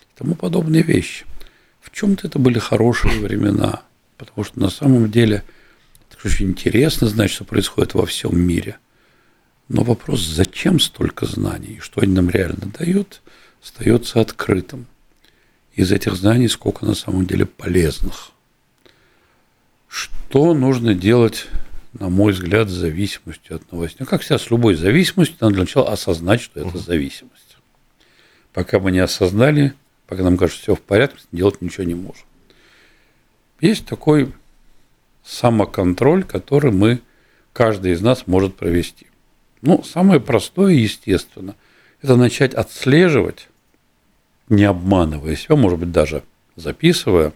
и 0.02 0.18
тому 0.18 0.34
подобные 0.34 0.82
вещи 0.82 1.26
в 1.84 1.90
чем-то 1.90 2.26
это 2.26 2.38
были 2.38 2.58
хорошие 2.58 3.20
времена, 3.20 3.82
потому 4.16 4.42
что 4.42 4.58
на 4.58 4.70
самом 4.70 5.10
деле 5.10 5.44
это 6.10 6.26
очень 6.26 6.48
интересно 6.48 7.06
знать, 7.06 7.30
что 7.30 7.44
происходит 7.44 7.92
во 7.92 8.06
всем 8.06 8.38
мире. 8.40 8.78
Но 9.68 9.84
вопрос, 9.84 10.22
зачем 10.22 10.80
столько 10.80 11.26
знаний, 11.26 11.78
что 11.82 12.00
они 12.00 12.14
нам 12.14 12.30
реально 12.30 12.72
дают, 12.78 13.20
остается 13.62 14.20
открытым. 14.20 14.86
Из 15.74 15.92
этих 15.92 16.14
знаний 16.14 16.48
сколько 16.48 16.86
на 16.86 16.94
самом 16.94 17.26
деле 17.26 17.44
полезных. 17.44 18.30
Что 19.86 20.54
нужно 20.54 20.94
делать, 20.94 21.48
на 21.98 22.09
мой 22.09 22.33
взгляд, 22.33 22.68
с 22.68 22.72
зависимостью 22.72 23.57
от 23.57 23.70
новостей? 23.72 23.98
Ну, 24.00 24.07
как 24.07 24.22
всегда, 24.22 24.38
с 24.38 24.50
любой 24.50 24.74
зависимостью, 24.74 25.37
надо 25.40 25.54
для 25.54 25.62
начала 25.62 25.92
осознать, 25.92 26.40
что 26.40 26.61
это 26.61 26.78
зависимость. 26.78 27.57
Пока 28.52 28.78
мы 28.78 28.92
не 28.92 28.98
осознали, 28.98 29.74
пока 30.07 30.22
нам 30.22 30.37
кажется, 30.37 30.61
все 30.62 30.74
в 30.74 30.80
порядке, 30.80 31.20
делать 31.33 31.61
ничего 31.61 31.85
не 31.85 31.94
можем. 31.94 32.24
Есть 33.61 33.87
такой 33.87 34.33
самоконтроль, 35.24 36.24
который 36.24 36.72
мы, 36.72 37.00
каждый 37.52 37.92
из 37.92 38.00
нас 38.00 38.26
может 38.26 38.57
провести. 38.57 39.07
Ну, 39.62 39.83
самое 39.83 40.20
простое, 40.20 40.72
естественно, 40.72 41.54
это 42.02 42.16
начать 42.16 42.54
отслеживать, 42.54 43.48
не 44.48 44.64
обманывая 44.64 45.37
себя, 45.37 45.57
может 45.57 45.78
быть, 45.78 45.90
даже 45.90 46.22
записывая, 46.57 47.33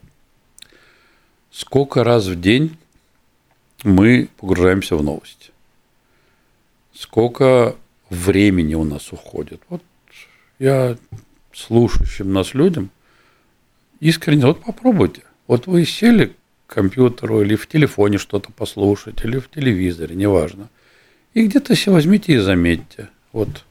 сколько 1.50 2.04
раз 2.04 2.26
в 2.26 2.38
день 2.38 2.76
мы 3.84 4.28
погружаемся 4.36 4.96
в 4.96 5.02
новости. 5.02 5.50
Сколько 6.92 7.76
времени 8.10 8.74
у 8.74 8.84
нас 8.84 9.12
уходит. 9.12 9.62
Вот 9.68 9.82
я 10.58 10.96
слушающим 11.52 12.32
нас 12.32 12.54
людям 12.54 12.90
искренне, 14.00 14.46
вот 14.46 14.62
попробуйте. 14.62 15.22
Вот 15.46 15.66
вы 15.66 15.84
сели 15.84 16.34
к 16.66 16.74
компьютеру 16.74 17.42
или 17.42 17.54
в 17.54 17.66
телефоне 17.66 18.18
что-то 18.18 18.52
послушать, 18.52 19.24
или 19.24 19.38
в 19.38 19.50
телевизоре, 19.50 20.14
неважно. 20.14 20.68
И 21.34 21.46
где-то 21.46 21.74
себе 21.74 21.92
возьмите 21.92 22.34
и 22.34 22.38
заметьте. 22.38 23.08
Вот, 23.32 23.64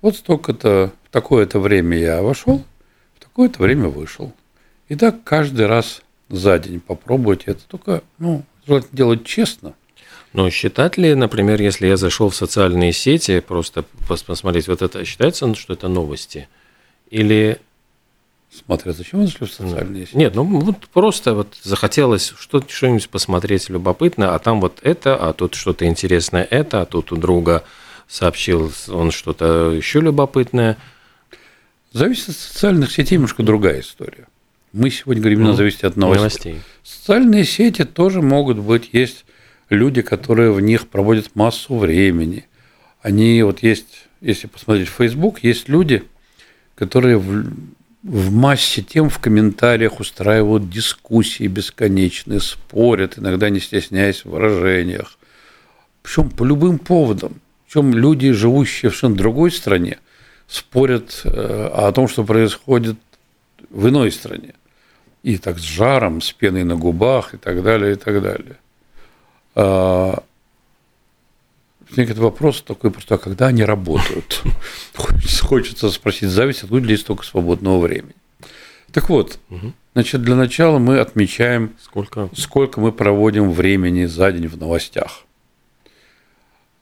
вот 0.00 0.16
столько-то, 0.16 0.92
в 1.04 1.10
такое-то 1.10 1.58
время 1.58 1.98
я 1.98 2.22
вошел, 2.22 2.64
в 3.16 3.20
такое-то 3.20 3.62
время 3.62 3.88
вышел. 3.88 4.32
И 4.88 4.94
так 4.94 5.24
каждый 5.24 5.66
раз 5.66 6.02
за 6.28 6.58
день 6.58 6.80
попробуйте 6.80 7.52
это. 7.52 7.66
Только, 7.66 8.02
ну, 8.18 8.44
желательно 8.66 8.96
делать 8.96 9.24
честно. 9.24 9.74
Но 10.32 10.50
считать 10.50 10.98
ли, 10.98 11.14
например, 11.14 11.60
если 11.62 11.86
я 11.86 11.96
зашел 11.96 12.28
в 12.28 12.36
социальные 12.36 12.92
сети, 12.92 13.40
просто 13.40 13.84
посмотреть 14.06 14.68
вот 14.68 14.82
это, 14.82 15.04
считается, 15.04 15.54
что 15.54 15.72
это 15.72 15.88
новости– 15.88 16.48
или 17.10 17.60
Смотря 18.48 18.92
зачем 18.92 19.20
он 19.20 19.26
зашли 19.26 19.46
в 19.46 19.52
социальные 19.52 20.06
сети? 20.06 20.16
Нет, 20.16 20.34
ну 20.34 20.44
вот 20.44 20.88
просто 20.88 21.34
вот 21.34 21.56
захотелось 21.62 22.32
что- 22.38 22.64
что-нибудь 22.66 23.08
посмотреть 23.10 23.68
любопытно, 23.68 24.34
а 24.34 24.38
там 24.38 24.60
вот 24.62 24.78
это, 24.82 25.14
а 25.14 25.34
тут 25.34 25.54
что-то 25.54 25.84
интересное 25.84 26.46
это, 26.48 26.80
а 26.80 26.86
тут 26.86 27.12
у 27.12 27.16
друга 27.16 27.64
сообщил 28.08 28.72
он 28.88 29.10
что-то 29.10 29.72
еще 29.72 30.00
любопытное. 30.00 30.78
Зависит 31.92 32.30
от 32.30 32.36
социальных 32.36 32.92
сетей 32.92 33.16
немножко 33.16 33.42
другая 33.42 33.80
история. 33.80 34.26
Мы 34.72 34.90
сегодня 34.90 35.22
говорим, 35.22 35.38
именно 35.40 35.52
Ну, 35.52 35.56
зависит 35.56 35.84
от 35.84 35.96
новостей. 35.96 36.20
Новостей. 36.20 36.60
Социальные 36.82 37.44
сети 37.44 37.84
тоже 37.84 38.22
могут 38.22 38.58
быть. 38.58 38.90
Есть 38.92 39.24
люди, 39.70 40.02
которые 40.02 40.52
в 40.52 40.60
них 40.60 40.88
проводят 40.88 41.34
массу 41.34 41.76
времени. 41.76 42.46
Они 43.00 43.42
вот 43.42 43.62
есть, 43.62 44.08
если 44.20 44.46
посмотреть 44.46 44.88
Facebook, 44.88 45.42
есть 45.42 45.68
люди, 45.68 46.02
которые 46.74 47.18
в, 47.18 47.52
в 48.02 48.32
массе 48.32 48.82
тем 48.82 49.08
в 49.08 49.18
комментариях 49.18 50.00
устраивают 50.00 50.68
дискуссии 50.68 51.46
бесконечные, 51.46 52.40
спорят, 52.40 53.18
иногда 53.18 53.48
не 53.48 53.60
стесняясь 53.60 54.24
в 54.24 54.30
выражениях. 54.30 55.18
Причем 56.02 56.30
по 56.30 56.44
любым 56.44 56.78
поводам. 56.78 57.40
Причем 57.66 57.92
люди, 57.94 58.30
живущие 58.30 58.90
в 58.90 58.94
совершенно 58.94 59.16
другой 59.16 59.50
стране, 59.50 59.98
спорят 60.46 61.22
э, 61.24 61.70
о 61.74 61.90
том, 61.92 62.06
что 62.06 62.24
происходит 62.24 62.96
в 63.76 63.88
иной 63.88 64.10
стране. 64.10 64.54
И 65.22 65.36
так 65.38 65.58
с 65.58 65.62
жаром, 65.62 66.20
с 66.20 66.32
пеной 66.32 66.64
на 66.64 66.76
губах 66.76 67.34
и 67.34 67.36
так 67.36 67.62
далее, 67.62 67.92
и 67.92 67.96
так 67.96 68.22
далее. 68.22 68.56
А, 69.54 70.22
Возникает 71.88 72.18
вопрос 72.18 72.62
такой 72.62 72.90
просто, 72.90 73.14
а 73.14 73.18
когда 73.18 73.46
они 73.46 73.62
работают? 73.64 74.42
Хочется, 75.40 75.90
спросить, 75.90 76.30
зависть, 76.30 76.64
откуда 76.64 76.84
здесь 76.84 77.00
столько 77.00 77.24
свободного 77.24 77.78
времени? 77.78 78.14
Так 78.90 79.08
вот, 79.08 79.38
значит, 79.94 80.22
для 80.22 80.34
начала 80.34 80.78
мы 80.78 80.98
отмечаем, 80.98 81.74
Сколько? 81.80 82.28
сколько 82.34 82.80
мы 82.80 82.90
проводим 82.92 83.52
времени 83.52 84.06
за 84.06 84.32
день 84.32 84.48
в 84.48 84.56
новостях. 84.58 85.24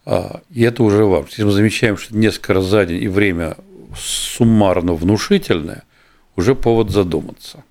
А, 0.07 0.41
И 0.51 0.63
это 0.63 0.83
уже 0.83 1.05
важно. 1.05 1.29
Если 1.29 1.45
мы 1.45 1.51
замечаем, 1.53 1.97
что 1.99 2.17
несколько 2.17 2.55
раз 2.55 2.65
за 2.65 2.87
день 2.87 3.03
и 3.03 3.09
время 3.09 3.57
суммарно 3.97 4.95
внушительное, 4.95 5.83
уже 6.37 6.55
повод 6.55 6.91
задуматься. 6.91 7.65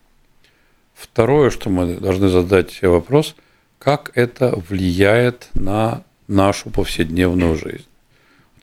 Второе, 0.94 1.50
что 1.50 1.70
мы 1.70 1.96
должны 1.96 2.30
задать 2.30 2.72
себе 2.72 2.90
вопрос, 2.90 3.36
как 3.80 4.12
это 4.16 4.56
влияет 4.56 5.50
на 5.54 6.04
нашу 6.28 6.70
повседневную 6.70 7.56
жизнь. 7.56 7.86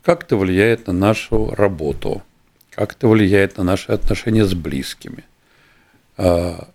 Как 0.03 0.25
это 0.25 0.37
влияет 0.37 0.87
на 0.87 0.93
нашу 0.93 1.55
работу, 1.55 2.23
как 2.71 2.93
это 2.95 3.09
влияет 3.09 3.59
на 3.59 3.65
наши 3.65 3.93
отношения 3.93 4.45
с 4.45 4.55
близкими, 4.55 5.25
А, 6.17 6.69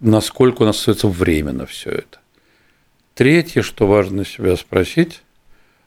насколько 0.00 0.62
у 0.62 0.64
нас 0.64 0.78
остается 0.78 1.08
время 1.08 1.52
на 1.52 1.66
все 1.66 1.90
это. 1.90 2.18
Третье, 3.14 3.62
что 3.62 3.86
важно 3.86 4.24
себя 4.24 4.56
спросить, 4.56 5.22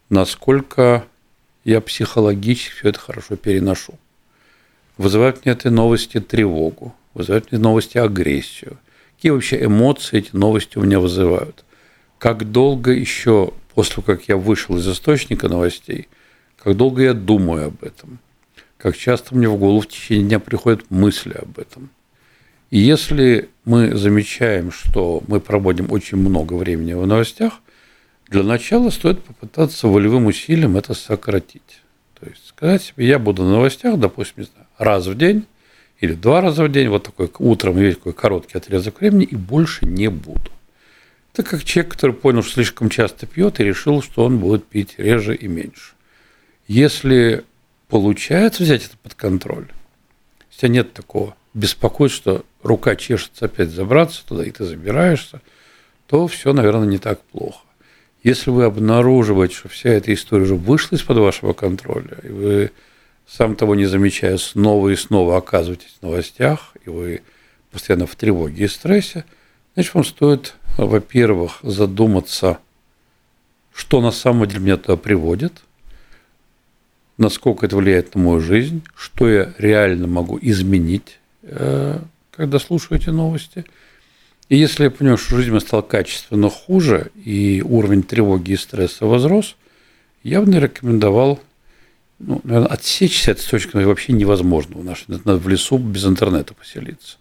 насколько 0.09 1.05
я 1.63 1.81
психологически 1.81 2.73
все 2.75 2.89
это 2.89 2.99
хорошо 2.99 3.35
переношу. 3.37 3.93
Вызывают 5.01 5.43
мне 5.43 5.55
эти 5.55 5.67
новости 5.67 6.19
тревогу, 6.19 6.93
вызывают 7.15 7.51
мне 7.51 7.59
новости 7.59 7.97
агрессию. 7.97 8.77
Какие 9.15 9.31
вообще 9.31 9.65
эмоции 9.65 10.19
эти 10.19 10.35
новости 10.35 10.77
у 10.77 10.83
меня 10.83 10.99
вызывают? 10.99 11.65
Как 12.19 12.51
долго 12.51 12.91
еще 12.91 13.51
после 13.73 13.95
того, 13.95 14.05
как 14.05 14.29
я 14.29 14.37
вышел 14.37 14.77
из 14.77 14.87
источника 14.87 15.49
новостей, 15.49 16.07
как 16.55 16.77
долго 16.77 17.01
я 17.01 17.15
думаю 17.15 17.69
об 17.69 17.83
этом? 17.83 18.19
Как 18.77 18.95
часто 18.95 19.33
мне 19.33 19.49
в 19.49 19.57
голову 19.57 19.81
в 19.81 19.87
течение 19.87 20.27
дня 20.27 20.39
приходят 20.39 20.91
мысли 20.91 21.33
об 21.33 21.57
этом? 21.57 21.89
И 22.69 22.77
если 22.77 23.49
мы 23.65 23.97
замечаем, 23.97 24.71
что 24.71 25.23
мы 25.27 25.39
проводим 25.39 25.91
очень 25.91 26.19
много 26.19 26.53
времени 26.53 26.93
в 26.93 27.07
новостях, 27.07 27.53
для 28.27 28.43
начала 28.43 28.91
стоит 28.91 29.23
попытаться 29.23 29.87
волевым 29.87 30.27
усилием 30.27 30.77
это 30.77 30.93
сократить. 30.93 31.81
То 32.19 32.27
есть 32.29 32.49
сказать 32.49 32.83
себе, 32.83 33.07
я 33.07 33.17
буду 33.17 33.41
на 33.41 33.53
новостях, 33.53 33.97
допустим, 33.97 34.43
не 34.43 34.43
знаю, 34.43 34.61
раз 34.82 35.06
в 35.08 35.15
день 35.15 35.46
или 36.00 36.13
два 36.13 36.41
раза 36.41 36.63
в 36.63 36.72
день, 36.72 36.89
вот 36.89 37.04
такой 37.04 37.32
утром 37.39 37.78
есть 37.80 38.00
такой 38.00 38.13
короткий 38.13 38.58
отрезок 38.58 39.02
времени, 39.02 39.26
и 39.26 39.36
больше 39.36 39.86
не 39.86 40.10
буду. 40.10 40.52
Это 41.34 41.44
как 41.44 41.63
человек, 41.63 41.94
который 41.94 42.15
понял, 42.15 42.44
что 42.44 42.56
слишком 42.56 42.89
часто 42.89 43.26
пьет 43.26 43.60
и 43.60 43.63
решил, 43.63 44.02
что 44.02 44.26
он 44.26 44.39
будет 44.39 44.65
пить 44.65 44.96
реже 44.98 45.36
и 45.36 45.48
меньше. 45.48 45.94
Если 46.67 47.44
получается 47.88 48.63
взять 48.63 48.86
это 48.86 48.98
под 49.02 49.13
контроль, 49.13 49.67
тебя 50.62 50.70
нет 50.70 50.94
такого 50.94 51.36
беспокойства, 51.54 52.38
что 52.38 52.46
рука 52.62 52.96
чешется 52.96 53.46
опять 53.46 53.70
забраться 53.70 54.26
туда, 54.28 54.46
и 54.46 54.52
ты 54.52 54.63
забираешься, 54.63 55.41
то 56.08 56.28
все, 56.28 56.54
наверное, 56.54 56.88
не 56.88 57.00
так 57.00 57.22
плохо. 57.22 57.65
Если 58.24 58.52
вы 58.52 58.65
обнаруживаете, 58.65 59.56
что 59.56 59.70
вся 59.70 59.89
эта 59.89 60.13
история 60.13 60.44
уже 60.44 60.56
вышла 60.56 60.96
из-под 60.96 61.17
вашего 61.17 61.54
контроля, 61.54 62.17
и 62.24 62.30
вы, 62.30 62.72
сам 63.32 63.56
того 63.56 63.76
не 63.76 63.86
замечая, 63.86 64.38
снова 64.38 64.89
и 64.89 64.96
снова 64.96 65.38
оказываетесь 65.38 65.98
в 66.00 66.04
новостях, 66.04 66.74
и 66.86 66.89
вы 66.89 67.22
постоянно 67.72 68.06
в 68.06 68.15
тревоге 68.15 68.65
и 68.65 68.67
стрессе, 68.67 69.24
значит, 69.74 69.94
вам 69.94 70.04
стоит, 70.04 70.56
во-первых, 70.78 71.60
задуматься, 71.63 72.60
что 73.74 74.02
на 74.02 74.12
самом 74.12 74.48
деле 74.48 74.60
меня 74.60 74.78
туда 74.78 74.98
приводит, 74.98 75.54
насколько 77.17 77.65
это 77.65 77.78
влияет 77.78 78.15
на 78.15 78.22
мою 78.22 78.41
жизнь, 78.41 78.84
что 78.96 79.30
я 79.30 79.54
реально 79.58 80.08
могу 80.08 80.38
изменить, 80.41 81.20
э, 81.44 82.00
когда 82.32 82.60
слушаю 82.60 83.00
эти 83.00 83.10
новости. 83.12 83.63
И 84.50 84.58
если 84.58 84.84
я 84.84 84.91
понимаю, 84.91 85.17
что 85.17 85.38
жизнь 85.38 85.52
моя 85.52 85.62
стала 85.62 85.84
качественно 85.84 86.50
хуже, 86.50 87.12
и 87.15 87.63
уровень 87.65 88.04
тревоги 88.04 88.52
и 88.52 88.58
стресса 88.58 89.06
возрос, 89.06 89.56
я 90.22 90.41
бы 90.41 90.52
не 90.52 90.60
рекомендовал 90.60 91.39
ну, 92.25 92.41
наверное, 92.43 92.69
отсечься 92.69 93.31
от 93.31 93.39
источника 93.39 93.77
вообще 93.77 94.13
невозможно. 94.13 94.81
Нас 94.84 95.05
надо 95.07 95.38
в 95.38 95.47
лесу 95.47 95.77
без 95.77 96.05
интернета 96.05 96.53
поселиться. 96.53 97.17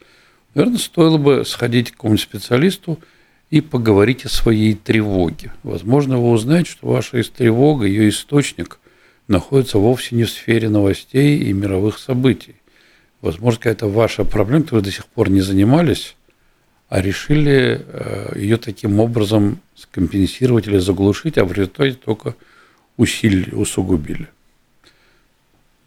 Наверное, 0.54 0.78
стоило 0.78 1.16
бы 1.16 1.44
сходить 1.44 1.90
к 1.90 1.94
какому-нибудь 1.94 2.22
специалисту 2.22 2.98
и 3.50 3.60
поговорить 3.60 4.24
о 4.24 4.28
своей 4.28 4.74
тревоге. 4.74 5.52
Возможно, 5.62 6.18
вы 6.18 6.30
узнаете, 6.30 6.70
что 6.70 6.88
ваша 6.88 7.22
тревога, 7.22 7.86
ее 7.86 8.08
источник 8.08 8.78
находится 9.28 9.78
вовсе 9.78 10.16
не 10.16 10.24
в 10.24 10.30
сфере 10.30 10.68
новостей 10.68 11.38
и 11.38 11.52
мировых 11.52 11.98
событий. 11.98 12.56
Возможно, 13.20 13.58
какая-то 13.58 13.86
ваша 13.86 14.24
проблема, 14.24 14.64
которой 14.64 14.80
вы 14.80 14.84
до 14.86 14.92
сих 14.92 15.06
пор 15.06 15.30
не 15.30 15.40
занимались, 15.40 16.16
а 16.88 17.00
решили 17.00 17.84
ее 18.34 18.56
таким 18.56 18.98
образом 18.98 19.60
скомпенсировать 19.76 20.66
или 20.66 20.78
заглушить, 20.78 21.38
а 21.38 21.44
в 21.44 21.52
результате 21.52 21.94
только 21.94 22.34
усилили, 22.96 23.54
усугубили. 23.54 24.28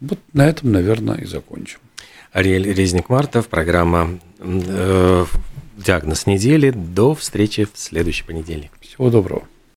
Вот 0.08 0.18
на 0.32 0.46
этом, 0.46 0.72
наверное, 0.72 1.16
и 1.16 1.24
закончим. 1.24 1.78
Ариэль 2.32 2.72
Резник-Мартов, 2.72 3.48
программа 3.48 4.18
э, 4.38 5.24
«Диагноз 5.76 6.26
недели». 6.26 6.70
До 6.70 7.14
встречи 7.14 7.64
в 7.64 7.78
следующий 7.78 8.24
понедельник. 8.24 8.72
Всего 8.80 9.10
доброго. 9.10 9.44